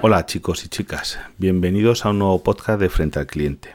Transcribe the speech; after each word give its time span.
Hola 0.00 0.26
chicos 0.26 0.64
y 0.64 0.68
chicas, 0.68 1.18
bienvenidos 1.38 2.06
a 2.06 2.10
un 2.10 2.20
nuevo 2.20 2.40
podcast 2.40 2.80
de 2.80 2.88
Frente 2.88 3.18
al 3.18 3.26
Cliente. 3.26 3.74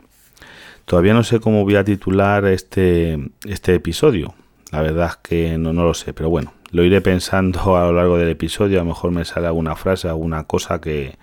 Todavía 0.85 1.13
no 1.13 1.21
sé 1.23 1.41
cómo 1.41 1.65
voy 1.65 1.75
a 1.75 1.83
titular 1.83 2.45
este, 2.45 3.19
este 3.45 3.75
episodio, 3.75 4.33
la 4.71 4.81
verdad 4.81 5.09
es 5.09 5.17
que 5.17 5.57
no, 5.57 5.73
no 5.73 5.83
lo 5.83 5.93
sé, 5.93 6.13
pero 6.13 6.29
bueno, 6.29 6.53
lo 6.71 6.85
iré 6.85 7.01
pensando 7.01 7.75
a 7.77 7.87
lo 7.87 7.93
largo 7.93 8.17
del 8.17 8.29
episodio, 8.29 8.79
a 8.79 8.83
lo 8.83 8.89
mejor 8.89 9.11
me 9.11 9.25
sale 9.25 9.47
alguna 9.47 9.75
frase, 9.75 10.07
alguna 10.07 10.45
cosa 10.45 10.79
que, 10.79 11.17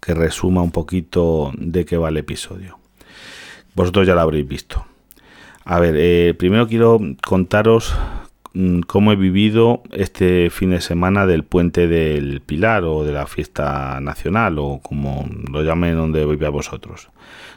que 0.00 0.14
resuma 0.14 0.62
un 0.62 0.70
poquito 0.70 1.50
de 1.58 1.84
qué 1.84 1.96
va 1.96 2.10
el 2.10 2.18
episodio. 2.18 2.78
Vosotros 3.74 4.06
ya 4.06 4.14
lo 4.14 4.20
habréis 4.20 4.46
visto. 4.46 4.86
A 5.64 5.80
ver, 5.80 5.96
eh, 5.98 6.34
primero 6.38 6.68
quiero 6.68 7.00
contaros 7.26 7.92
cómo 8.86 9.12
he 9.12 9.16
vivido 9.16 9.82
este 9.92 10.50
fin 10.50 10.70
de 10.70 10.80
semana 10.80 11.26
del 11.26 11.44
puente 11.44 11.86
del 11.86 12.40
Pilar 12.40 12.84
o 12.84 13.04
de 13.04 13.12
la 13.12 13.26
fiesta 13.26 14.00
nacional 14.00 14.58
o 14.58 14.80
como 14.82 15.28
lo 15.50 15.62
llamen 15.62 15.96
donde 15.96 16.22
a 16.22 16.50
vosotros. 16.50 17.08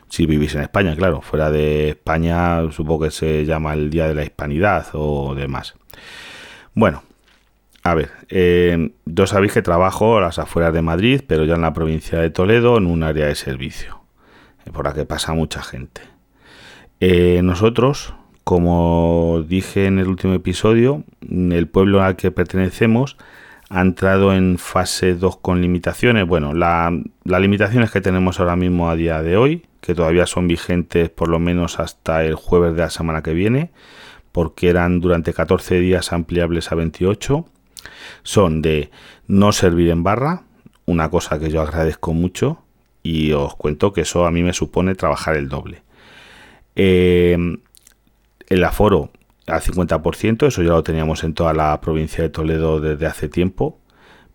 Si 0.09 0.25
vivís 0.25 0.55
en 0.55 0.61
España, 0.61 0.95
claro, 0.95 1.21
fuera 1.21 1.51
de 1.51 1.89
España 1.89 2.71
supongo 2.71 3.05
que 3.05 3.11
se 3.11 3.45
llama 3.45 3.73
el 3.73 3.89
Día 3.89 4.07
de 4.07 4.15
la 4.15 4.23
Hispanidad 4.23 4.87
o 4.93 5.33
demás. 5.35 5.75
Bueno, 6.73 7.03
a 7.83 7.95
ver, 7.95 8.11
eh, 8.29 8.91
yo 9.05 9.25
sabéis 9.25 9.53
que 9.53 9.61
trabajo 9.61 10.17
a 10.17 10.21
las 10.21 10.37
afueras 10.37 10.73
de 10.73 10.81
Madrid, 10.81 11.21
pero 11.25 11.45
ya 11.45 11.55
en 11.55 11.61
la 11.61 11.73
provincia 11.73 12.19
de 12.19 12.29
Toledo, 12.29 12.77
en 12.77 12.85
un 12.85 13.03
área 13.03 13.25
de 13.25 13.35
servicio, 13.35 14.01
eh, 14.65 14.71
por 14.71 14.85
la 14.85 14.93
que 14.93 15.05
pasa 15.05 15.33
mucha 15.33 15.63
gente. 15.63 16.01
Eh, 16.99 17.41
nosotros, 17.43 18.13
como 18.43 19.43
dije 19.47 19.85
en 19.85 19.99
el 19.99 20.07
último 20.07 20.33
episodio, 20.33 21.03
el 21.29 21.67
pueblo 21.67 22.01
al 22.01 22.15
que 22.15 22.31
pertenecemos 22.31 23.17
ha 23.69 23.81
entrado 23.81 24.33
en 24.33 24.57
fase 24.57 25.15
2 25.15 25.37
con 25.37 25.61
limitaciones. 25.61 26.27
Bueno, 26.27 26.53
las 26.53 26.91
limitaciones 27.41 27.91
que 27.91 28.01
tenemos 28.01 28.39
ahora 28.39 28.57
mismo 28.57 28.89
a 28.89 28.95
día 28.95 29.21
de 29.21 29.37
hoy, 29.37 29.65
que 29.79 29.95
todavía 29.95 30.25
son 30.25 30.47
vigentes 30.47 31.09
por 31.09 31.29
lo 31.29 31.39
menos 31.39 31.79
hasta 31.79 32.25
el 32.25 32.35
jueves 32.35 32.75
de 32.75 32.81
la 32.81 32.89
semana 32.89 33.23
que 33.23 33.33
viene, 33.33 33.71
porque 34.33 34.69
eran 34.69 34.99
durante 34.99 35.33
14 35.33 35.79
días 35.79 36.11
ampliables 36.11 36.71
a 36.71 36.75
28, 36.75 37.45
son 38.23 38.61
de 38.61 38.91
no 39.27 39.53
servir 39.53 39.89
en 39.89 40.03
barra, 40.03 40.43
una 40.85 41.09
cosa 41.09 41.39
que 41.39 41.49
yo 41.49 41.61
agradezco 41.61 42.13
mucho 42.13 42.63
y 43.03 43.31
os 43.31 43.55
cuento 43.55 43.93
que 43.93 44.01
eso 44.01 44.25
a 44.25 44.31
mí 44.31 44.43
me 44.43 44.53
supone 44.53 44.95
trabajar 44.95 45.37
el 45.37 45.47
doble. 45.47 45.83
Eh, 46.75 47.37
el 48.51 48.65
aforo 48.65 49.11
al 49.47 49.61
50%, 49.61 50.47
eso 50.47 50.61
ya 50.61 50.71
lo 50.71 50.83
teníamos 50.83 51.23
en 51.23 51.33
toda 51.33 51.53
la 51.53 51.79
provincia 51.79 52.21
de 52.21 52.29
Toledo 52.29 52.81
desde 52.81 53.05
hace 53.05 53.29
tiempo, 53.29 53.79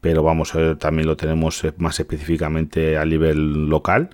pero 0.00 0.22
vamos, 0.22 0.54
también 0.78 1.06
lo 1.06 1.16
tenemos 1.18 1.62
eh, 1.64 1.74
más 1.76 2.00
específicamente 2.00 2.96
a 2.96 3.04
nivel 3.04 3.68
local. 3.68 4.10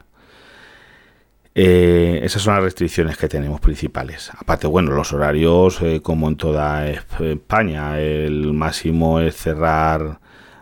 Eh, 1.55 2.21
esas 2.25 2.43
son 2.43 2.55
las 2.55 2.65
restricciones 2.65 3.17
que 3.17 3.29
tenemos 3.29 3.61
principales. 3.61 4.31
Aparte, 4.37 4.67
bueno, 4.67 4.91
los 4.93 5.13
horarios, 5.13 5.81
eh, 5.83 6.01
como 6.03 6.29
en 6.29 6.37
toda 6.37 6.89
España, 6.89 8.01
el 8.01 8.53
máximo 8.53 9.21
es 9.21 9.37
cerrar 9.37 10.19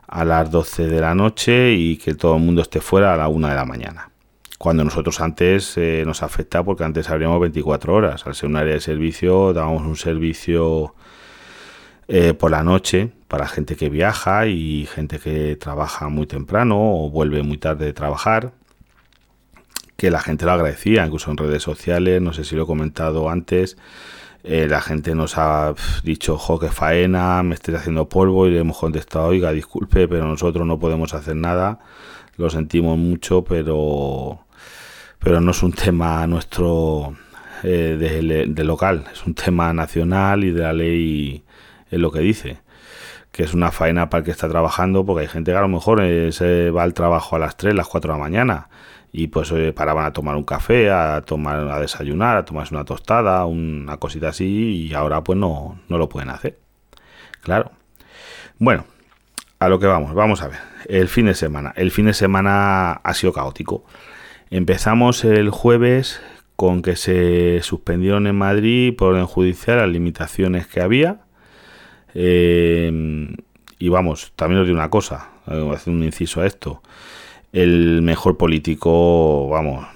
a 0.07 0.25
las 0.25 0.51
12 0.51 0.87
de 0.87 1.01
la 1.01 1.15
noche 1.15 1.73
y 1.73 1.97
que 1.97 2.15
todo 2.15 2.37
el 2.37 2.43
mundo 2.43 2.61
esté 2.61 2.81
fuera 2.81 3.15
a 3.15 3.17
la 3.17 3.29
1 3.29 3.49
de 3.49 3.55
la 3.55 3.65
mañana 3.65 4.10
cuando 4.61 4.85
nosotros 4.85 5.23
antes 5.23 5.79
eh, 5.79 6.03
nos 6.05 6.23
afecta 6.23 6.63
porque 6.63 6.85
antes 6.85 7.09
abríamos 7.09 7.41
24 7.41 7.95
horas. 7.95 8.27
Al 8.27 8.35
ser 8.35 8.51
un 8.51 8.57
área 8.57 8.75
de 8.75 8.81
servicio, 8.81 9.55
dábamos 9.55 9.87
un 9.87 9.97
servicio 9.97 10.95
eh, 12.09 12.35
por 12.35 12.51
la 12.51 12.63
noche 12.63 13.11
para 13.27 13.49
gente 13.49 13.75
que 13.75 13.89
viaja 13.89 14.49
y 14.49 14.85
gente 14.85 15.19
que 15.19 15.57
trabaja 15.57 16.11
muy 16.11 16.27
temprano 16.27 16.77
o 16.79 17.09
vuelve 17.09 17.43
muy 17.43 17.57
tarde 17.57 17.87
de 17.87 17.95
trabajar. 17.95 18.53
Que 19.97 20.11
la 20.11 20.21
gente 20.21 20.45
lo 20.45 20.53
agradecía, 20.53 21.07
incluso 21.07 21.31
en 21.31 21.39
redes 21.39 21.63
sociales, 21.63 22.21
no 22.21 22.35
sé 22.35 22.45
si 22.45 22.55
lo 22.55 22.65
he 22.65 22.67
comentado 22.67 23.31
antes. 23.31 23.79
Eh, 24.45 24.67
la 24.69 24.83
gente 24.83 25.15
nos 25.15 25.39
ha 25.39 25.73
dicho, 26.05 26.37
jo, 26.37 26.59
que 26.59 26.69
faena, 26.69 27.43
me 27.43 27.55
estoy 27.55 27.77
haciendo 27.77 28.11
polvo 28.11 28.47
y 28.47 28.51
le 28.51 28.59
hemos 28.59 28.77
contestado, 28.77 29.29
oiga, 29.29 29.53
disculpe, 29.53 30.07
pero 30.07 30.27
nosotros 30.27 30.67
no 30.67 30.79
podemos 30.79 31.15
hacer 31.15 31.37
nada, 31.37 31.79
lo 32.37 32.51
sentimos 32.51 32.99
mucho, 32.99 33.43
pero 33.43 34.41
pero 35.21 35.41
no 35.41 35.53
es 35.53 35.63
un 35.63 35.73
tema 35.73 36.27
nuestro 36.27 37.15
eh, 37.63 38.47
de, 38.49 38.65
local, 38.65 39.05
es 39.13 39.25
un 39.25 39.35
tema 39.35 39.73
nacional 39.73 40.45
y 40.45 40.51
de 40.51 40.63
la 40.63 40.73
ley 40.73 41.45
es 41.91 41.99
lo 41.99 42.11
que 42.11 42.21
dice 42.21 42.59
que 43.31 43.45
es 43.45 43.55
una 43.55 43.71
faena 43.71 44.11
para 44.11 44.21
el 44.21 44.25
que 44.25 44.33
está 44.33 44.49
trabajando, 44.49 45.07
porque 45.07 45.23
hay 45.23 45.29
gente 45.29 45.53
que 45.53 45.57
a 45.57 45.61
lo 45.61 45.69
mejor 45.69 46.03
eh, 46.03 46.33
se 46.33 46.71
va 46.71 46.83
al 46.83 46.95
trabajo 46.95 47.37
a 47.37 47.39
las 47.39 47.57
3, 47.57 47.77
las 47.77 47.87
4 47.87 48.13
de 48.13 48.19
la 48.19 48.23
mañana, 48.23 48.69
y 49.13 49.29
pues 49.29 49.53
eh, 49.53 49.73
paraban 49.73 50.05
a 50.05 50.13
tomar 50.13 50.35
un 50.35 50.43
café, 50.43 50.91
a 50.91 51.23
tomar, 51.23 51.69
a 51.71 51.79
desayunar, 51.79 52.37
a 52.37 52.45
tomarse 52.45 52.75
una 52.75 52.85
tostada, 52.85 53.45
una 53.47 53.99
cosita 53.99 54.29
así, 54.29 54.89
y 54.89 54.95
ahora 54.95 55.23
pues 55.23 55.39
no, 55.39 55.79
no 55.89 55.97
lo 55.97 56.09
pueden 56.09 56.31
hacer. 56.31 56.59
Claro. 57.41 57.71
Bueno, 58.59 58.85
a 59.61 59.69
lo 59.69 59.79
que 59.79 59.87
vamos, 59.87 60.15
vamos 60.15 60.43
a 60.43 60.49
ver. 60.49 60.59
El 60.87 61.09
fin 61.09 61.27
de 61.27 61.35
semana. 61.35 61.73
El 61.77 61.91
fin 61.91 62.07
de 62.07 62.15
semana 62.15 62.93
ha 62.93 63.15
sido 63.15 63.33
caótico. 63.33 63.85
Empezamos 64.53 65.25
el 65.25 65.51
jueves 65.51 66.21
con 66.57 66.83
que 66.83 66.97
se 66.97 67.61
suspendieron 67.63 68.27
en 68.27 68.35
Madrid 68.35 68.93
por 68.97 69.13
orden 69.13 69.27
judicial 69.27 69.79
las 69.79 69.89
limitaciones 69.89 70.67
que 70.67 70.81
había. 70.81 71.21
Eh, 72.15 73.33
y 73.79 73.89
vamos, 73.91 74.33
también 74.35 74.61
os 74.61 74.67
digo 74.67 74.77
una 74.77 74.91
cosa, 74.91 75.31
voy 75.47 75.71
a 75.71 75.75
hacer 75.75 75.95
un 75.95 76.03
inciso 76.03 76.41
a 76.41 76.47
esto. 76.47 76.83
El 77.53 78.03
mejor 78.03 78.37
político, 78.37 79.49
vamos, 79.49 79.87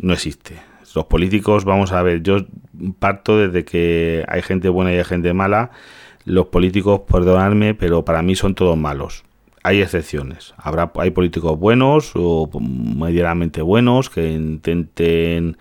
no 0.00 0.12
existe. 0.12 0.62
Los 0.94 1.06
políticos, 1.06 1.64
vamos 1.64 1.90
a 1.90 2.00
ver, 2.02 2.22
yo 2.22 2.36
parto 3.00 3.36
desde 3.36 3.64
que 3.64 4.24
hay 4.28 4.42
gente 4.42 4.68
buena 4.68 4.92
y 4.92 4.98
hay 4.98 5.04
gente 5.04 5.34
mala. 5.34 5.72
Los 6.24 6.46
políticos, 6.46 7.00
perdonadme, 7.10 7.74
pero 7.74 8.04
para 8.04 8.22
mí 8.22 8.36
son 8.36 8.54
todos 8.54 8.78
malos 8.78 9.24
hay 9.64 9.80
excepciones. 9.80 10.54
Habrá, 10.58 10.92
hay 10.96 11.10
políticos 11.10 11.58
buenos 11.58 12.12
o 12.14 12.48
medianamente 12.60 13.62
buenos 13.62 14.10
que 14.10 14.30
intenten 14.30 15.56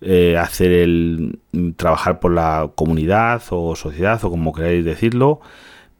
eh, 0.00 0.36
hacer 0.38 0.70
el 0.70 1.40
trabajar 1.76 2.20
por 2.20 2.32
la 2.32 2.70
comunidad 2.76 3.42
o 3.50 3.74
sociedad 3.74 4.24
o 4.24 4.30
como 4.30 4.52
queráis 4.52 4.84
decirlo, 4.84 5.40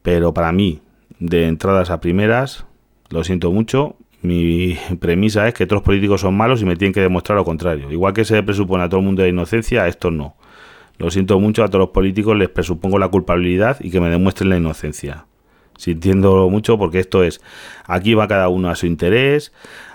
pero 0.01 0.33
para 0.33 0.53
mí, 0.53 0.79
de 1.19 1.47
entradas 1.47 1.89
a 1.89 1.99
primeras, 1.99 2.65
lo 3.09 3.25
siento 3.25 3.51
mucho, 3.51 3.97
mi 4.21 4.77
premisa 5.01 5.45
es 5.49 5.53
que 5.53 5.65
todos 5.65 5.81
los 5.81 5.85
políticos 5.85 6.21
son 6.21 6.37
malos 6.37 6.61
y 6.61 6.65
me 6.65 6.77
tienen 6.77 6.93
que 6.93 7.01
demostrar 7.01 7.37
lo 7.37 7.43
contrario. 7.43 7.91
Igual 7.91 8.13
que 8.13 8.23
se 8.23 8.41
presupone 8.43 8.85
a 8.85 8.89
todo 8.89 9.01
el 9.01 9.05
mundo 9.05 9.23
de 9.23 9.29
inocencia, 9.29 9.83
a 9.83 9.89
estos 9.89 10.13
no. 10.13 10.37
Lo 10.99 11.11
siento 11.11 11.37
mucho, 11.41 11.65
a 11.65 11.67
todos 11.67 11.81
los 11.81 11.89
políticos 11.89 12.37
les 12.37 12.47
presupongo 12.47 12.97
la 12.97 13.09
culpabilidad 13.09 13.77
y 13.81 13.91
que 13.91 13.99
me 13.99 14.09
demuestren 14.09 14.49
la 14.49 14.57
inocencia 14.57 15.25
sintiendo 15.77 16.49
mucho 16.49 16.77
porque 16.77 16.99
esto 16.99 17.23
es, 17.23 17.41
aquí 17.85 18.13
va 18.13 18.27
cada 18.27 18.47
uno 18.49 18.69
a 18.69 18.75
su 18.75 18.85
interés, 18.85 19.53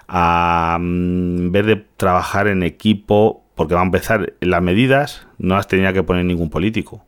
a 0.08 0.78
mm, 0.80 1.50
ver 1.50 1.66
de 1.66 1.84
trabajar 1.96 2.48
en 2.48 2.62
equipo, 2.62 3.42
porque 3.54 3.74
va 3.74 3.80
a 3.80 3.84
empezar 3.84 4.34
las 4.40 4.62
medidas, 4.62 5.26
no 5.38 5.56
las 5.56 5.68
tenía 5.68 5.92
que 5.92 6.02
poner 6.02 6.24
ningún 6.24 6.50
político. 6.50 7.04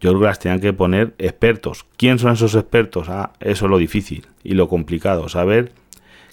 Yo 0.00 0.10
creo 0.10 0.20
que 0.20 0.26
las 0.26 0.38
tenían 0.38 0.60
que 0.60 0.72
poner 0.72 1.14
expertos. 1.18 1.84
¿Quién 1.98 2.18
son 2.18 2.32
esos 2.32 2.54
expertos? 2.54 3.08
Ah, 3.10 3.32
eso 3.40 3.66
es 3.66 3.70
lo 3.70 3.76
difícil 3.76 4.26
y 4.42 4.54
lo 4.54 4.68
complicado, 4.68 5.28
saber 5.28 5.72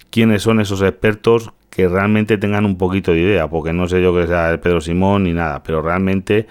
quiénes 0.10 0.42
son 0.42 0.62
esos 0.62 0.82
expertos 0.82 1.52
que 1.70 1.88
realmente 1.88 2.38
tengan 2.38 2.66
un 2.66 2.78
poquito 2.78 3.12
de 3.12 3.20
idea, 3.20 3.50
porque 3.50 3.74
no 3.74 3.88
sé 3.88 4.02
yo 4.02 4.16
que 4.16 4.26
sea 4.26 4.60
Pedro 4.62 4.82
Simón 4.82 5.26
ni 5.26 5.34
nada, 5.34 5.62
pero 5.64 5.82
realmente 5.82 6.48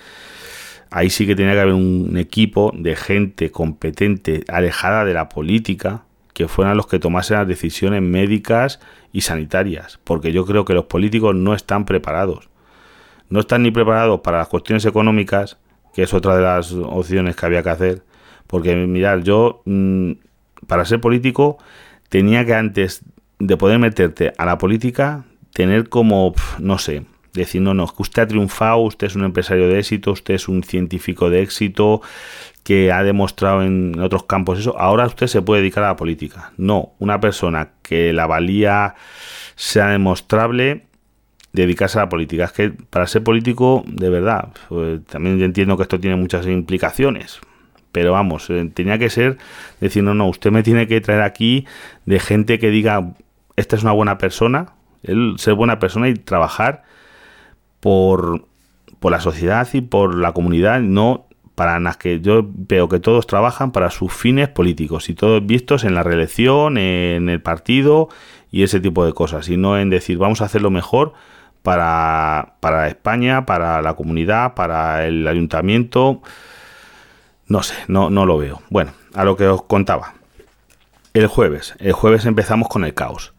ahí 0.97 1.11
sí 1.11 1.27
que 1.27 1.37
tenía 1.37 1.53
que 1.53 1.61
haber 1.61 1.75
un 1.75 2.17
equipo 2.17 2.73
de 2.75 2.97
gente 2.97 3.51
competente, 3.51 4.45
alejada 4.49 5.05
de 5.05 5.13
la 5.13 5.29
política, 5.29 6.05
que 6.33 6.49
fueran 6.49 6.79
los 6.79 6.87
que 6.87 6.99
tomasen 6.99 7.37
las 7.37 7.47
decisiones 7.47 8.01
médicas 8.01 8.81
y 9.13 9.21
sanitarias, 9.21 10.01
porque 10.05 10.33
yo 10.33 10.47
creo 10.47 10.65
que 10.65 10.73
los 10.73 10.87
políticos 10.87 11.35
no 11.35 11.53
están 11.53 11.85
preparados. 11.85 12.49
No 13.29 13.41
están 13.41 13.63
ni 13.63 13.71
preparados 13.71 14.21
para 14.21 14.39
las 14.39 14.49
cuestiones 14.49 14.87
económicas, 14.87 15.59
que 15.93 16.03
es 16.03 16.15
otra 16.15 16.35
de 16.35 16.43
las 16.43 16.73
opciones 16.73 17.37
que 17.37 17.45
había 17.45 17.63
que 17.63 17.71
hacer, 17.71 18.03
porque 18.47 18.75
mirad, 18.75 19.19
yo 19.19 19.61
mm, 19.67 20.13
para 20.67 20.87
ser 20.87 21.03
político 21.03 21.59
tenía 22.09 22.47
que 22.47 22.55
antes 22.55 23.03
de 23.39 23.57
poder 23.59 23.79
meterte 23.79 24.33
a 24.39 24.47
la 24.47 24.57
política 24.57 25.27
tener 25.53 25.91
como, 25.91 26.33
no 26.59 26.79
sé, 26.79 27.05
decir, 27.37 27.63
no, 27.63 27.75
no, 27.75 27.87
que 27.87 28.03
usted 28.03 28.23
ha 28.23 28.27
triunfado, 28.27 28.79
usted 28.79 29.07
es 29.07 29.17
un 29.17 29.25
empresario 29.25 29.69
de 29.69 29.79
éxito, 29.79 30.13
usted 30.13 30.35
es 30.35 30.49
un 30.49 30.63
científico 30.63 31.31
de 31.31 31.43
éxito, 31.43 32.03
que 32.63 32.91
ha 32.91 33.05
demostrado 33.05 33.63
en 33.63 33.99
otros 34.01 34.25
campos 34.25 34.59
eso, 34.59 34.77
ahora 34.77 35.07
usted 35.07 35.29
se 35.29 35.41
puede 35.41 35.63
dedicar 35.63 35.85
a 35.85 35.89
la 35.89 35.97
política. 35.97 36.53
No, 36.57 36.95
una 36.99 37.21
persona 37.21 37.71
que 37.83 38.13
la 38.13 38.27
valía 38.27 38.97
sea 39.55 39.87
demostrable, 39.87 40.87
dedicarse 41.53 41.99
a 41.99 42.03
la 42.03 42.09
política. 42.09 42.45
Es 42.45 42.53
que 42.53 42.71
para 42.71 43.07
ser 43.07 43.23
político, 43.23 43.85
de 43.87 44.11
verdad, 44.11 44.49
pues, 44.69 45.05
también 45.07 45.41
entiendo 45.43 45.77
que 45.77 45.85
esto 45.85 46.01
tiene 46.01 46.17
muchas 46.17 46.47
implicaciones. 46.47 47.41
Pero 47.93 48.13
vamos, 48.13 48.51
eh, 48.51 48.71
tenía 48.75 48.99
que 48.99 49.11
ser 49.11 49.39
decir, 49.81 50.03
no, 50.03 50.15
no, 50.15 50.27
usted 50.29 50.51
me 50.51 50.63
tiene 50.63 50.87
que 50.87 51.01
traer 51.01 51.23
aquí 51.23 51.67
de 52.05 52.19
gente 52.21 52.59
que 52.59 52.71
diga, 52.71 53.15
esta 53.57 53.77
es 53.77 53.83
una 53.83 53.93
buena 53.93 54.19
persona, 54.19 54.75
el 55.03 55.37
ser 55.39 55.55
buena 55.55 55.79
persona 55.79 56.09
y 56.09 56.15
trabajar 56.15 56.83
por, 57.81 58.47
la 59.03 59.21
sociedad 59.21 59.69
y 59.73 59.83
por 59.83 60.17
la 60.17 60.33
comunidad, 60.33 60.81
no 60.81 61.27
para 61.55 61.79
las 61.79 61.97
que 61.97 62.21
yo 62.21 62.43
veo 62.45 62.89
que 62.89 62.99
todos 62.99 63.27
trabajan 63.27 63.73
para 63.73 63.91
sus 63.91 64.13
fines 64.13 64.49
políticos 64.49 65.09
y 65.09 65.15
todos 65.15 65.47
vistos 65.47 65.85
en 65.85 65.95
la 65.95 66.03
reelección, 66.03 66.77
en 66.77 67.29
el 67.29 67.41
partido 67.41 68.09
y 68.51 68.63
ese 68.65 68.81
tipo 68.81 69.07
de 69.07 69.13
cosas, 69.13 69.49
y 69.49 69.57
no 69.57 69.79
en 69.79 69.89
decir 69.89 70.19
vamos 70.19 70.43
a 70.43 70.47
hacerlo 70.47 70.71
mejor 70.71 71.15
para, 71.63 72.55
para 72.61 72.89
España, 72.89 73.47
para 73.47 73.81
la 73.83 73.95
comunidad, 73.95 74.55
para 74.55 75.07
el 75.07 75.27
ayuntamiento. 75.27 76.23
No 77.49 77.63
sé, 77.63 77.75
no, 77.89 78.11
no 78.11 78.27
lo 78.27 78.39
veo. 78.39 78.63
Bueno, 78.71 78.93
a 79.15 79.25
lo 79.25 79.37
que 79.37 79.47
os 79.47 79.63
contaba. 79.63 80.15
El 81.15 81.29
jueves, 81.29 81.75
el 81.79 81.93
jueves 81.93 82.27
empezamos 82.27 82.69
con 82.69 82.85
el 82.85 82.93
caos. 82.93 83.33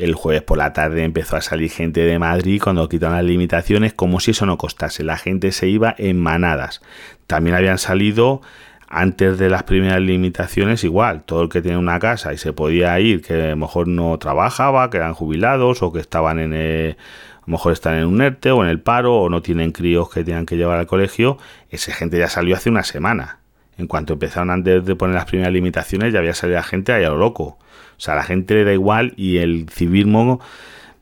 El 0.00 0.14
jueves 0.14 0.40
por 0.40 0.56
la 0.56 0.72
tarde 0.72 1.04
empezó 1.04 1.36
a 1.36 1.42
salir 1.42 1.70
gente 1.70 2.00
de 2.00 2.18
Madrid 2.18 2.58
cuando 2.64 2.88
quitaron 2.88 3.16
las 3.16 3.24
limitaciones 3.26 3.92
como 3.92 4.18
si 4.18 4.30
eso 4.30 4.46
no 4.46 4.56
costase. 4.56 5.04
La 5.04 5.18
gente 5.18 5.52
se 5.52 5.68
iba 5.68 5.94
en 5.98 6.18
manadas. 6.18 6.80
También 7.26 7.54
habían 7.54 7.76
salido 7.76 8.40
antes 8.88 9.36
de 9.36 9.50
las 9.50 9.64
primeras 9.64 10.00
limitaciones 10.00 10.84
igual. 10.84 11.24
Todo 11.24 11.42
el 11.42 11.50
que 11.50 11.60
tiene 11.60 11.76
una 11.76 11.98
casa 11.98 12.32
y 12.32 12.38
se 12.38 12.54
podía 12.54 12.98
ir, 12.98 13.20
que 13.20 13.34
a 13.34 13.50
lo 13.50 13.56
mejor 13.58 13.88
no 13.88 14.18
trabajaba, 14.18 14.88
que 14.88 14.96
eran 14.96 15.12
jubilados 15.12 15.82
o 15.82 15.92
que 15.92 16.00
estaban 16.00 16.38
en... 16.38 16.54
a 16.54 16.96
lo 17.44 17.52
mejor 17.52 17.74
están 17.74 17.96
en 17.96 18.06
un 18.06 18.22
ERTE 18.22 18.52
o 18.52 18.64
en 18.64 18.70
el 18.70 18.80
paro 18.80 19.16
o 19.16 19.28
no 19.28 19.42
tienen 19.42 19.70
críos 19.70 20.08
que 20.08 20.24
tengan 20.24 20.46
que 20.46 20.56
llevar 20.56 20.78
al 20.78 20.86
colegio, 20.86 21.36
esa 21.68 21.92
gente 21.92 22.18
ya 22.18 22.30
salió 22.30 22.56
hace 22.56 22.70
una 22.70 22.84
semana 22.84 23.40
en 23.80 23.86
cuanto 23.86 24.12
empezaron 24.12 24.50
antes 24.50 24.84
de 24.84 24.94
poner 24.94 25.16
las 25.16 25.24
primeras 25.24 25.52
limitaciones, 25.52 26.12
ya 26.12 26.20
había 26.20 26.34
salido 26.34 26.56
la 26.56 26.62
gente 26.62 26.92
ahí 26.92 27.04
a 27.04 27.08
lo 27.08 27.16
loco. 27.16 27.58
O 28.00 28.02
sea, 28.02 28.14
a 28.14 28.16
la 28.16 28.22
gente 28.22 28.54
le 28.54 28.64
da 28.64 28.72
igual 28.72 29.12
y 29.18 29.36
el 29.36 29.68
civismo 29.68 30.40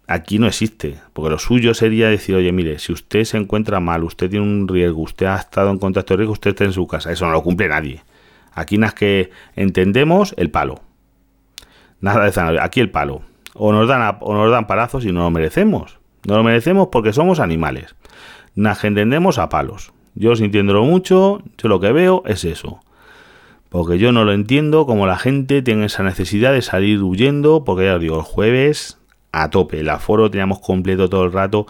aquí 0.09 0.41
no 0.41 0.49
existe. 0.49 0.99
Porque 1.13 1.31
lo 1.31 1.39
suyo 1.39 1.73
sería 1.73 2.09
decir, 2.09 2.35
oye, 2.35 2.51
mire, 2.51 2.81
si 2.81 2.93
usted 2.93 3.23
se 3.23 3.37
encuentra 3.37 3.79
mal, 3.79 4.03
usted 4.03 4.29
tiene 4.29 4.45
un 4.45 4.67
riesgo, 4.67 5.03
usted 5.03 5.27
ha 5.27 5.37
estado 5.37 5.71
en 5.71 5.79
contacto 5.79 6.15
de 6.15 6.19
riesgo, 6.19 6.33
usted 6.33 6.51
está 6.51 6.65
en 6.65 6.73
su 6.73 6.89
casa. 6.89 7.13
Eso 7.13 7.25
no 7.27 7.31
lo 7.31 7.45
cumple 7.45 7.69
nadie. 7.69 8.03
Aquí 8.53 8.79
nada 8.79 8.97
que 8.97 9.31
entendemos 9.55 10.35
el 10.39 10.51
palo. 10.51 10.81
Nada 12.01 12.25
de 12.25 12.33
zanahoria. 12.33 12.65
Aquí 12.65 12.81
el 12.81 12.91
palo. 12.91 13.23
O 13.55 13.73
nos 13.73 13.87
dan, 13.87 14.17
o 14.19 14.35
nos 14.35 14.51
dan 14.51 14.67
palazos 14.67 15.05
y 15.05 15.13
no 15.13 15.21
lo 15.21 15.31
merecemos. 15.31 16.01
No 16.27 16.37
lo 16.37 16.43
merecemos 16.43 16.89
porque 16.91 17.13
somos 17.13 17.39
animales. 17.39 17.95
Nada 18.57 18.77
entendemos 18.83 19.39
a 19.39 19.49
palos. 19.49 19.93
Yo 20.17 20.35
sintiéndolo 20.35 20.83
mucho, 20.83 21.45
yo 21.59 21.69
lo 21.69 21.79
que 21.79 21.93
veo 21.93 22.25
es 22.27 22.45
eso. 22.45 22.81
Porque 23.69 23.99
yo 23.99 24.13
no 24.13 24.25
lo 24.25 24.33
entiendo 24.33 24.87
como 24.87 25.07
la 25.07 25.19
gente 25.19 25.63
tiene 25.63 25.87
esa 25.87 26.03
necesidad 26.03 26.53
de 26.53 26.63
salir 26.63 27.03
huyendo, 27.03 27.65
porque 27.65 27.85
ya 27.85 27.97
os 27.97 28.01
digo, 28.01 28.17
el 28.17 28.23
jueves 28.23 28.99
a 29.33 29.51
tope, 29.51 29.81
el 29.81 29.91
aforo 29.91 30.31
teníamos 30.31 30.61
completo 30.61 31.09
todo 31.09 31.25
el 31.25 31.33
rato. 31.33 31.67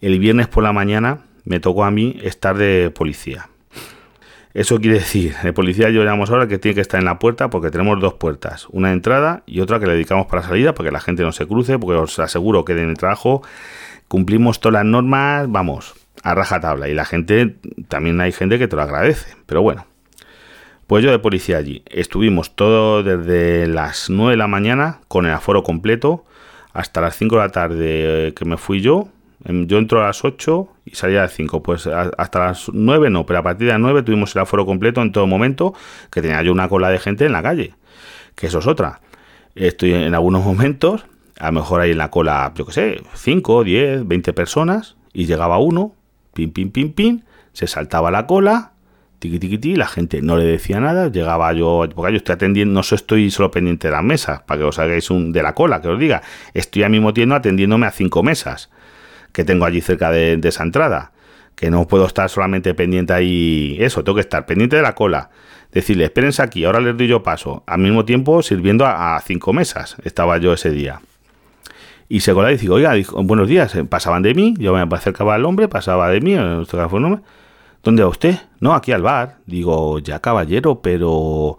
El 0.00 0.18
viernes 0.18 0.48
por 0.48 0.62
la 0.62 0.72
mañana 0.72 1.20
me 1.44 1.60
tocó 1.60 1.84
a 1.84 1.90
mí 1.90 2.16
estar 2.22 2.56
de 2.56 2.90
policía. 2.90 3.48
Eso 4.54 4.78
quiere 4.78 4.98
decir, 4.98 5.34
de 5.42 5.52
policía 5.54 5.88
yo 5.88 6.04
llamamos 6.04 6.30
ahora 6.30 6.46
que 6.46 6.58
tiene 6.58 6.74
que 6.74 6.82
estar 6.82 7.00
en 7.00 7.06
la 7.06 7.18
puerta 7.18 7.48
porque 7.48 7.70
tenemos 7.70 7.98
dos 8.00 8.14
puertas, 8.14 8.66
una 8.70 8.88
de 8.88 8.94
entrada 8.94 9.42
y 9.46 9.60
otra 9.60 9.80
que 9.80 9.86
le 9.86 9.94
dedicamos 9.94 10.26
para 10.26 10.42
salida 10.42 10.74
porque 10.74 10.90
la 10.90 11.00
gente 11.00 11.22
no 11.22 11.32
se 11.32 11.46
cruce, 11.46 11.78
porque 11.78 11.96
os 11.96 12.18
aseguro 12.18 12.64
que 12.64 12.72
en 12.72 12.90
el 12.90 12.98
trabajo 12.98 13.42
cumplimos 14.08 14.60
todas 14.60 14.74
las 14.74 14.84
normas, 14.84 15.50
vamos, 15.50 15.94
a 16.22 16.34
rajatabla. 16.34 16.88
Y 16.88 16.94
la 16.94 17.06
gente, 17.06 17.56
también 17.88 18.20
hay 18.20 18.32
gente 18.32 18.58
que 18.58 18.68
te 18.68 18.76
lo 18.76 18.82
agradece. 18.82 19.34
Pero 19.46 19.62
bueno, 19.62 19.86
pues 20.92 21.02
yo 21.02 21.10
de 21.10 21.18
policía 21.18 21.56
allí. 21.56 21.82
Estuvimos 21.86 22.54
todo 22.54 23.02
desde 23.02 23.66
las 23.66 24.10
9 24.10 24.32
de 24.32 24.36
la 24.36 24.46
mañana 24.46 25.00
con 25.08 25.24
el 25.24 25.32
aforo 25.32 25.62
completo 25.62 26.26
hasta 26.74 27.00
las 27.00 27.16
5 27.16 27.34
de 27.34 27.40
la 27.40 27.48
tarde 27.48 27.78
eh, 27.78 28.34
que 28.34 28.44
me 28.44 28.58
fui 28.58 28.82
yo. 28.82 29.08
Em, 29.46 29.66
yo 29.66 29.78
entro 29.78 30.02
a 30.02 30.08
las 30.08 30.22
8 30.22 30.68
y 30.84 30.94
salía 30.94 31.20
a 31.20 31.22
las 31.22 31.32
5. 31.32 31.62
Pues 31.62 31.86
hasta 31.86 32.38
las 32.40 32.68
9 32.70 33.08
no, 33.08 33.24
pero 33.24 33.38
a 33.38 33.42
partir 33.42 33.68
de 33.68 33.72
las 33.72 33.80
9 33.80 34.02
tuvimos 34.02 34.36
el 34.36 34.42
aforo 34.42 34.66
completo 34.66 35.00
en 35.00 35.12
todo 35.12 35.26
momento, 35.26 35.72
que 36.10 36.20
tenía 36.20 36.42
yo 36.42 36.52
una 36.52 36.68
cola 36.68 36.90
de 36.90 36.98
gente 36.98 37.24
en 37.24 37.32
la 37.32 37.42
calle. 37.42 37.72
Que 38.34 38.48
eso 38.48 38.58
es 38.58 38.66
otra. 38.66 39.00
Estoy 39.54 39.94
en 39.94 40.14
algunos 40.14 40.44
momentos, 40.44 41.06
a 41.38 41.46
lo 41.46 41.52
mejor 41.52 41.80
hay 41.80 41.92
en 41.92 41.98
la 41.98 42.10
cola, 42.10 42.52
yo 42.54 42.66
qué 42.66 42.72
sé, 42.72 43.02
5, 43.14 43.64
10, 43.64 44.06
20 44.06 44.34
personas, 44.34 44.96
y 45.14 45.24
llegaba 45.24 45.56
uno, 45.56 45.94
pim, 46.34 46.52
pim, 46.52 46.70
pim, 46.70 46.92
pim, 46.92 47.22
se 47.54 47.66
saltaba 47.66 48.10
la 48.10 48.26
cola, 48.26 48.72
la 49.76 49.86
gente 49.86 50.22
no 50.22 50.36
le 50.36 50.44
decía 50.44 50.80
nada, 50.80 51.10
llegaba 51.10 51.52
yo, 51.52 51.86
porque 51.94 52.12
yo 52.12 52.16
estoy 52.18 52.34
atendiendo, 52.34 52.74
no 52.74 52.80
estoy 52.80 53.30
solo 53.30 53.50
pendiente 53.50 53.88
de 53.88 53.92
las 53.92 54.02
mesas, 54.02 54.42
para 54.42 54.60
que 54.60 54.64
os 54.64 54.78
hagáis 54.78 55.10
un, 55.10 55.32
de 55.32 55.42
la 55.42 55.54
cola, 55.54 55.80
que 55.80 55.88
os 55.88 55.98
diga, 55.98 56.22
estoy 56.54 56.82
al 56.82 56.90
mismo 56.90 57.12
tiempo 57.14 57.34
atendiéndome 57.34 57.86
a 57.86 57.90
cinco 57.90 58.22
mesas 58.22 58.70
que 59.32 59.44
tengo 59.44 59.64
allí 59.64 59.80
cerca 59.80 60.10
de, 60.10 60.38
esa 60.42 60.62
entrada, 60.62 61.12
que 61.54 61.70
no 61.70 61.86
puedo 61.86 62.06
estar 62.06 62.28
solamente 62.28 62.74
pendiente 62.74 63.12
ahí, 63.12 63.76
eso, 63.80 64.04
tengo 64.04 64.16
que 64.16 64.22
estar 64.22 64.46
pendiente 64.46 64.76
de 64.76 64.82
la 64.82 64.94
cola, 64.94 65.30
decirle, 65.72 66.04
espérense 66.04 66.42
aquí, 66.42 66.64
ahora 66.64 66.80
les 66.80 66.96
doy 66.96 67.06
yo 67.08 67.22
paso, 67.22 67.62
al 67.66 67.78
mismo 67.78 68.04
tiempo 68.04 68.42
sirviendo 68.42 68.86
a 68.86 69.20
cinco 69.24 69.52
mesas, 69.52 69.96
estaba 70.04 70.38
yo 70.38 70.52
ese 70.52 70.70
día. 70.70 71.00
Y 72.08 72.20
se 72.20 72.34
colaba 72.34 72.52
y 72.52 72.56
dice, 72.56 72.68
oiga, 72.68 72.94
buenos 73.22 73.48
días, 73.48 73.74
eh, 73.74 73.84
pasaban 73.84 74.22
de 74.22 74.34
mí, 74.34 74.54
yo 74.58 74.74
me 74.74 74.96
acercaba 74.96 75.34
al 75.34 75.46
hombre, 75.46 75.68
pasaba 75.68 76.10
de 76.10 76.20
mí, 76.20 76.34
en 76.34 76.66
nombre. 76.68 77.22
¿Dónde 77.82 78.02
va 78.02 78.08
usted? 78.08 78.38
No, 78.60 78.74
aquí 78.74 78.92
al 78.92 79.02
bar. 79.02 79.38
Digo, 79.46 79.98
ya 79.98 80.20
caballero, 80.20 80.80
pero 80.82 81.58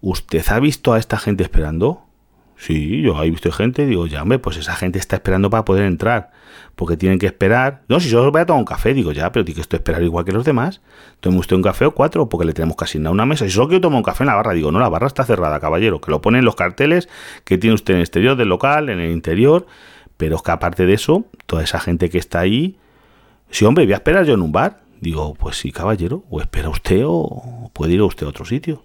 ¿usted 0.00 0.44
ha 0.48 0.60
visto 0.60 0.92
a 0.92 0.98
esta 0.98 1.18
gente 1.18 1.42
esperando? 1.42 2.02
Sí, 2.62 3.02
yo 3.02 3.20
he 3.20 3.28
visto 3.28 3.50
gente, 3.50 3.86
digo, 3.86 4.06
ya, 4.06 4.22
hombre, 4.22 4.38
pues 4.38 4.56
esa 4.56 4.76
gente 4.76 5.00
está 5.00 5.16
esperando 5.16 5.50
para 5.50 5.64
poder 5.64 5.84
entrar, 5.84 6.30
porque 6.76 6.96
tienen 6.96 7.18
que 7.18 7.26
esperar. 7.26 7.82
No, 7.88 7.98
si 7.98 8.08
yo 8.08 8.30
voy 8.30 8.40
a 8.40 8.46
tomar 8.46 8.60
un 8.60 8.64
café, 8.64 8.94
digo, 8.94 9.10
ya, 9.10 9.32
pero 9.32 9.44
tiene 9.44 9.56
que 9.56 9.62
esto 9.62 9.74
esperar 9.74 10.00
igual 10.04 10.24
que 10.24 10.30
los 10.30 10.44
demás. 10.44 10.80
Tome 11.18 11.38
usted 11.38 11.56
un 11.56 11.62
café 11.62 11.86
o 11.86 11.90
cuatro, 11.92 12.28
porque 12.28 12.46
le 12.46 12.52
tenemos 12.52 12.76
que 12.76 12.84
asignar 12.84 13.12
una 13.12 13.26
mesa. 13.26 13.46
Si 13.46 13.50
solo 13.50 13.66
quiero 13.66 13.80
tomar 13.80 13.96
un 13.96 14.04
café 14.04 14.22
en 14.22 14.28
la 14.28 14.36
barra, 14.36 14.52
digo, 14.52 14.70
no, 14.70 14.78
la 14.78 14.88
barra 14.88 15.08
está 15.08 15.24
cerrada, 15.24 15.58
caballero, 15.58 16.00
que 16.00 16.12
lo 16.12 16.20
ponen 16.20 16.44
los 16.44 16.54
carteles 16.54 17.08
que 17.44 17.58
tiene 17.58 17.74
usted 17.74 17.94
en 17.94 17.98
el 17.98 18.02
exterior 18.04 18.36
del 18.36 18.48
local, 18.48 18.90
en 18.90 19.00
el 19.00 19.10
interior, 19.10 19.66
pero 20.16 20.36
es 20.36 20.42
que 20.42 20.52
aparte 20.52 20.86
de 20.86 20.92
eso, 20.92 21.24
toda 21.46 21.64
esa 21.64 21.80
gente 21.80 22.10
que 22.10 22.18
está 22.18 22.38
ahí, 22.38 22.76
sí, 23.50 23.64
hombre, 23.64 23.86
voy 23.86 23.94
a 23.94 23.96
esperar 23.96 24.24
yo 24.24 24.34
en 24.34 24.42
un 24.42 24.52
bar. 24.52 24.81
Digo, 25.02 25.34
pues 25.34 25.56
sí, 25.56 25.72
caballero, 25.72 26.22
o 26.30 26.40
espera 26.40 26.68
usted 26.68 27.02
o 27.04 27.70
puede 27.72 27.94
ir 27.94 28.00
a 28.00 28.04
usted 28.04 28.24
a 28.24 28.28
otro 28.28 28.44
sitio. 28.44 28.84